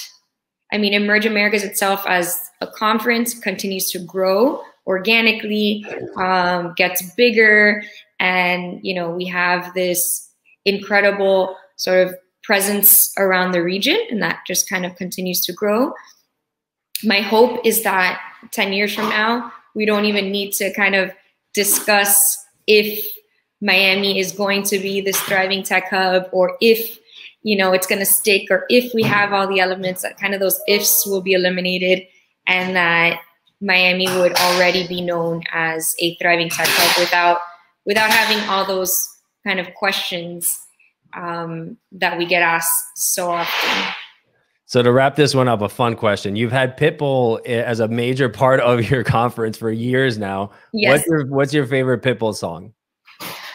I 0.72 0.78
mean 0.78 0.94
Emerge 0.94 1.26
Americas 1.26 1.64
itself 1.64 2.04
as 2.06 2.40
a 2.62 2.66
conference 2.66 3.38
continues 3.38 3.90
to 3.90 3.98
grow 3.98 4.62
organically, 4.86 5.84
um, 6.16 6.72
gets 6.76 7.14
bigger, 7.14 7.82
and 8.18 8.80
you 8.82 8.94
know, 8.94 9.10
we 9.10 9.26
have 9.26 9.74
this 9.74 10.30
incredible 10.64 11.56
sort 11.76 12.06
of 12.06 12.14
presence 12.42 13.12
around 13.18 13.52
the 13.52 13.62
region, 13.62 13.98
and 14.10 14.22
that 14.22 14.40
just 14.46 14.68
kind 14.68 14.84
of 14.84 14.96
continues 14.96 15.40
to 15.42 15.52
grow. 15.52 15.92
My 17.04 17.20
hope 17.20 17.60
is 17.64 17.82
that 17.82 18.20
10 18.50 18.72
years 18.72 18.94
from 18.94 19.08
now, 19.08 19.52
we 19.74 19.86
don't 19.86 20.04
even 20.04 20.30
need 20.30 20.52
to 20.54 20.72
kind 20.74 20.94
of 20.94 21.12
discuss 21.54 22.20
if 22.66 23.04
Miami 23.60 24.18
is 24.18 24.32
going 24.32 24.64
to 24.64 24.78
be 24.78 25.00
this 25.00 25.20
thriving 25.20 25.62
tech 25.62 25.88
hub 25.88 26.28
or 26.32 26.56
if 26.60 26.98
you 27.42 27.56
know 27.56 27.72
it's 27.72 27.86
going 27.86 27.98
to 27.98 28.06
stick 28.06 28.50
or 28.50 28.64
if 28.68 28.92
we 28.92 29.02
have 29.02 29.32
all 29.32 29.46
the 29.46 29.60
elements 29.60 30.02
that 30.02 30.18
kind 30.18 30.34
of 30.34 30.40
those 30.40 30.60
ifs 30.68 31.06
will 31.06 31.20
be 31.20 31.32
eliminated 31.32 32.06
and 32.46 32.74
that 32.74 33.20
Miami 33.60 34.06
would 34.18 34.34
already 34.34 34.86
be 34.88 35.00
known 35.00 35.42
as 35.52 35.94
a 36.00 36.16
thriving 36.16 36.48
tech 36.48 36.66
hub 36.68 37.00
without 37.00 37.38
without 37.86 38.10
having 38.10 38.48
all 38.48 38.64
those 38.64 39.08
kind 39.44 39.60
of 39.60 39.72
questions 39.74 40.58
um, 41.14 41.76
that 41.92 42.18
we 42.18 42.26
get 42.26 42.42
asked 42.42 42.70
so 42.96 43.30
often. 43.30 43.94
So 44.66 44.82
to 44.82 44.90
wrap 44.90 45.16
this 45.16 45.34
one 45.34 45.48
up, 45.48 45.60
a 45.60 45.68
fun 45.68 45.96
question. 45.96 46.34
You've 46.34 46.52
had 46.52 46.78
Pitbull 46.78 47.44
as 47.46 47.80
a 47.80 47.88
major 47.88 48.28
part 48.30 48.60
of 48.60 48.90
your 48.90 49.04
conference 49.18 49.58
for 49.58 49.70
years 49.70 50.16
now. 50.16 50.50
Yes. 50.72 50.90
What's 50.90 51.06
your 51.06 51.26
what's 51.26 51.54
your 51.54 51.66
favorite 51.66 52.02
Pitbull 52.02 52.34
song? 52.34 52.72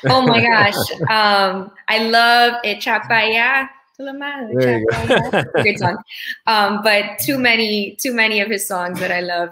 Oh 0.08 0.22
my 0.22 0.41
gosh. 0.72 0.76
um, 1.10 1.72
I 1.88 2.03
love 2.03 2.62
Echa 2.64 3.01
Pa'lla. 3.10 3.68
Good 5.64 5.80
song. 5.80 5.97
Um, 6.45 6.82
but 6.84 7.18
too 7.20 7.39
many, 7.39 7.97
too 7.99 8.14
many 8.14 8.39
of 8.39 8.49
his 8.49 8.68
songs 8.68 8.99
that 8.99 9.12
I 9.12 9.22
love. 9.22 9.49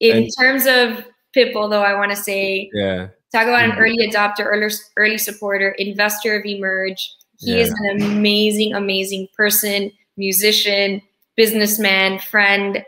In 0.00 0.16
and 0.18 0.30
terms 0.38 0.66
of 0.66 1.06
Pitbull, 1.34 1.70
though, 1.70 1.82
I 1.82 1.94
want 1.94 2.10
to 2.10 2.16
say. 2.16 2.70
Yeah. 2.74 3.08
Talk 3.36 3.48
about 3.48 3.64
an 3.64 3.72
mm-hmm. 3.72 3.80
early 3.80 4.08
adopter, 4.08 4.46
early, 4.46 4.72
early 4.96 5.18
supporter, 5.18 5.72
investor 5.72 6.36
of 6.36 6.46
Emerge. 6.46 7.14
He 7.38 7.52
yeah. 7.52 7.64
is 7.64 7.70
an 7.70 8.00
amazing, 8.00 8.72
amazing 8.72 9.28
person, 9.36 9.92
musician, 10.16 11.02
businessman, 11.36 12.18
friend. 12.18 12.82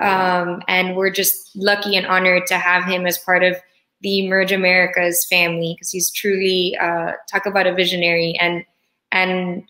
Um, 0.00 0.62
and 0.68 0.96
we're 0.96 1.10
just 1.10 1.54
lucky 1.54 1.96
and 1.96 2.06
honored 2.06 2.46
to 2.46 2.56
have 2.56 2.86
him 2.86 3.06
as 3.06 3.18
part 3.18 3.44
of 3.44 3.56
the 4.00 4.24
Emerge 4.24 4.52
Americas 4.52 5.26
family 5.28 5.74
because 5.76 5.90
he's 5.90 6.10
truly 6.10 6.78
uh, 6.80 7.12
talk 7.30 7.44
about 7.44 7.66
a 7.66 7.74
visionary 7.74 8.38
and 8.40 8.64
and 9.12 9.64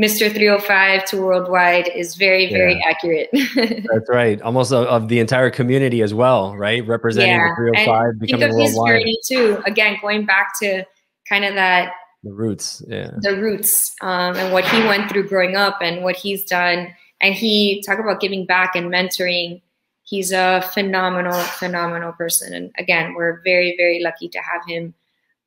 Mr. 0.00 0.32
305 0.32 1.04
to 1.04 1.22
worldwide 1.22 1.88
is 1.94 2.16
very, 2.16 2.50
very 2.50 2.74
yeah. 2.74 2.88
accurate. 2.88 3.28
That's 3.54 4.08
right. 4.08 4.42
Almost 4.42 4.72
of, 4.72 4.86
of, 4.88 5.08
the 5.08 5.20
entire 5.20 5.50
community 5.50 6.02
as 6.02 6.12
well, 6.12 6.56
right? 6.56 6.84
Representing 6.84 7.30
yeah. 7.30 7.50
the 7.50 7.72
305, 7.72 8.04
and 8.04 8.18
becoming 8.18 8.40
think 8.40 8.50
of 8.50 8.56
worldwide. 8.56 8.94
His 9.06 9.28
journey 9.28 9.56
too. 9.56 9.62
Again, 9.66 9.96
going 10.02 10.26
back 10.26 10.48
to 10.60 10.84
kind 11.28 11.44
of 11.44 11.54
that 11.54 11.92
the 12.24 12.32
roots, 12.32 12.82
yeah, 12.88 13.10
the 13.20 13.36
roots, 13.36 13.94
um, 14.00 14.34
and 14.36 14.52
what 14.52 14.64
he 14.64 14.82
went 14.84 15.08
through 15.10 15.28
growing 15.28 15.54
up, 15.54 15.78
and 15.80 16.02
what 16.02 16.16
he's 16.16 16.44
done. 16.44 16.92
And 17.20 17.34
he 17.34 17.80
talk 17.86 18.00
about 18.00 18.20
giving 18.20 18.46
back 18.46 18.74
and 18.74 18.92
mentoring. 18.92 19.62
He's 20.02 20.32
a 20.32 20.60
phenomenal, 20.72 21.40
phenomenal 21.40 22.12
person. 22.12 22.52
And 22.52 22.72
again, 22.78 23.14
we're 23.14 23.40
very, 23.42 23.76
very 23.76 24.02
lucky 24.02 24.28
to 24.28 24.38
have 24.38 24.62
him 24.66 24.94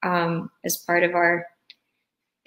um, 0.04 0.50
as 0.64 0.78
part 0.78 1.04
of 1.04 1.14
our 1.14 1.46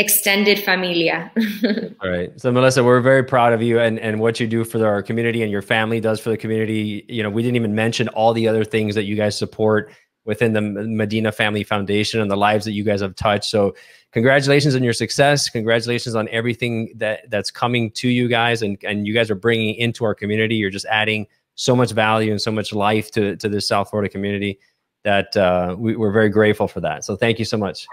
extended 0.00 0.58
familia. 0.58 1.30
All 2.02 2.08
right. 2.08 2.32
So 2.40 2.50
Melissa, 2.50 2.82
we're 2.82 3.02
very 3.02 3.22
proud 3.22 3.52
of 3.52 3.60
you 3.60 3.78
and, 3.78 4.00
and 4.00 4.18
what 4.18 4.40
you 4.40 4.46
do 4.46 4.64
for 4.64 4.84
our 4.84 5.02
community 5.02 5.42
and 5.42 5.52
your 5.52 5.60
family 5.60 6.00
does 6.00 6.18
for 6.18 6.30
the 6.30 6.38
community. 6.38 7.04
You 7.06 7.22
know, 7.22 7.28
we 7.28 7.42
didn't 7.42 7.56
even 7.56 7.74
mention 7.74 8.08
all 8.08 8.32
the 8.32 8.48
other 8.48 8.64
things 8.64 8.94
that 8.94 9.04
you 9.04 9.14
guys 9.14 9.36
support 9.36 9.92
within 10.24 10.54
the 10.54 10.62
Medina 10.62 11.30
Family 11.32 11.62
Foundation 11.64 12.20
and 12.20 12.30
the 12.30 12.36
lives 12.36 12.64
that 12.64 12.72
you 12.72 12.82
guys 12.82 13.02
have 13.02 13.14
touched. 13.14 13.50
So 13.50 13.74
congratulations 14.12 14.74
on 14.74 14.82
your 14.82 14.94
success. 14.94 15.50
Congratulations 15.50 16.14
on 16.14 16.28
everything 16.30 16.92
that 16.96 17.28
that's 17.28 17.50
coming 17.50 17.90
to 17.92 18.08
you 18.08 18.26
guys 18.26 18.62
and, 18.62 18.82
and 18.82 19.06
you 19.06 19.12
guys 19.12 19.30
are 19.30 19.34
bringing 19.34 19.74
into 19.74 20.04
our 20.04 20.14
community. 20.14 20.56
You're 20.56 20.70
just 20.70 20.86
adding 20.86 21.26
so 21.56 21.76
much 21.76 21.92
value 21.92 22.30
and 22.30 22.40
so 22.40 22.50
much 22.50 22.72
life 22.72 23.10
to, 23.10 23.36
to 23.36 23.50
this 23.50 23.68
South 23.68 23.90
Florida 23.90 24.08
community 24.08 24.58
that 25.04 25.36
uh, 25.36 25.76
we, 25.78 25.94
we're 25.94 26.12
very 26.12 26.30
grateful 26.30 26.68
for 26.68 26.80
that. 26.80 27.04
So 27.04 27.16
thank 27.16 27.38
you 27.38 27.44
so 27.44 27.58
much. 27.58 27.86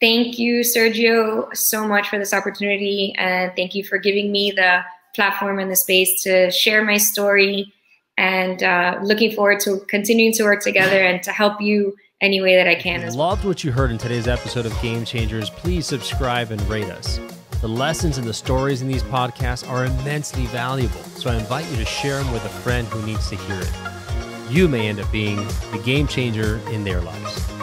Thank 0.00 0.38
you, 0.38 0.60
Sergio, 0.60 1.54
so 1.56 1.88
much 1.88 2.08
for 2.08 2.18
this 2.18 2.34
opportunity. 2.34 3.14
And 3.16 3.52
thank 3.56 3.74
you 3.74 3.82
for 3.82 3.96
giving 3.96 4.30
me 4.30 4.50
the 4.50 4.82
platform 5.14 5.58
and 5.58 5.70
the 5.70 5.76
space 5.76 6.22
to 6.24 6.50
share 6.50 6.84
my 6.84 6.98
story. 6.98 7.72
And 8.18 8.62
uh, 8.62 8.98
looking 9.02 9.32
forward 9.32 9.60
to 9.60 9.80
continuing 9.88 10.32
to 10.34 10.44
work 10.44 10.62
together 10.62 11.02
and 11.02 11.22
to 11.22 11.32
help 11.32 11.60
you 11.60 11.96
any 12.20 12.40
way 12.40 12.56
that 12.56 12.66
I 12.66 12.74
can. 12.74 13.02
If 13.02 13.12
you 13.12 13.18
loved 13.18 13.44
what 13.44 13.64
you 13.64 13.72
heard 13.72 13.90
in 13.90 13.98
today's 13.98 14.28
episode 14.28 14.66
of 14.66 14.82
Game 14.82 15.04
Changers, 15.04 15.50
please 15.50 15.86
subscribe 15.86 16.50
and 16.50 16.60
rate 16.62 16.90
us. 16.90 17.20
The 17.60 17.68
lessons 17.68 18.18
and 18.18 18.26
the 18.26 18.34
stories 18.34 18.82
in 18.82 18.88
these 18.88 19.02
podcasts 19.02 19.68
are 19.68 19.86
immensely 19.86 20.46
valuable, 20.46 21.02
so 21.16 21.30
I 21.30 21.36
invite 21.36 21.68
you 21.70 21.76
to 21.76 21.84
share 21.86 22.22
them 22.22 22.32
with 22.32 22.44
a 22.44 22.48
friend 22.50 22.86
who 22.88 23.04
needs 23.04 23.28
to 23.30 23.36
hear 23.36 23.60
it. 23.60 23.72
You 24.50 24.68
may 24.68 24.88
end 24.88 25.00
up 25.00 25.10
being 25.10 25.36
the 25.36 25.80
game 25.84 26.06
changer 26.06 26.60
in 26.70 26.84
their 26.84 27.00
lives. 27.00 27.55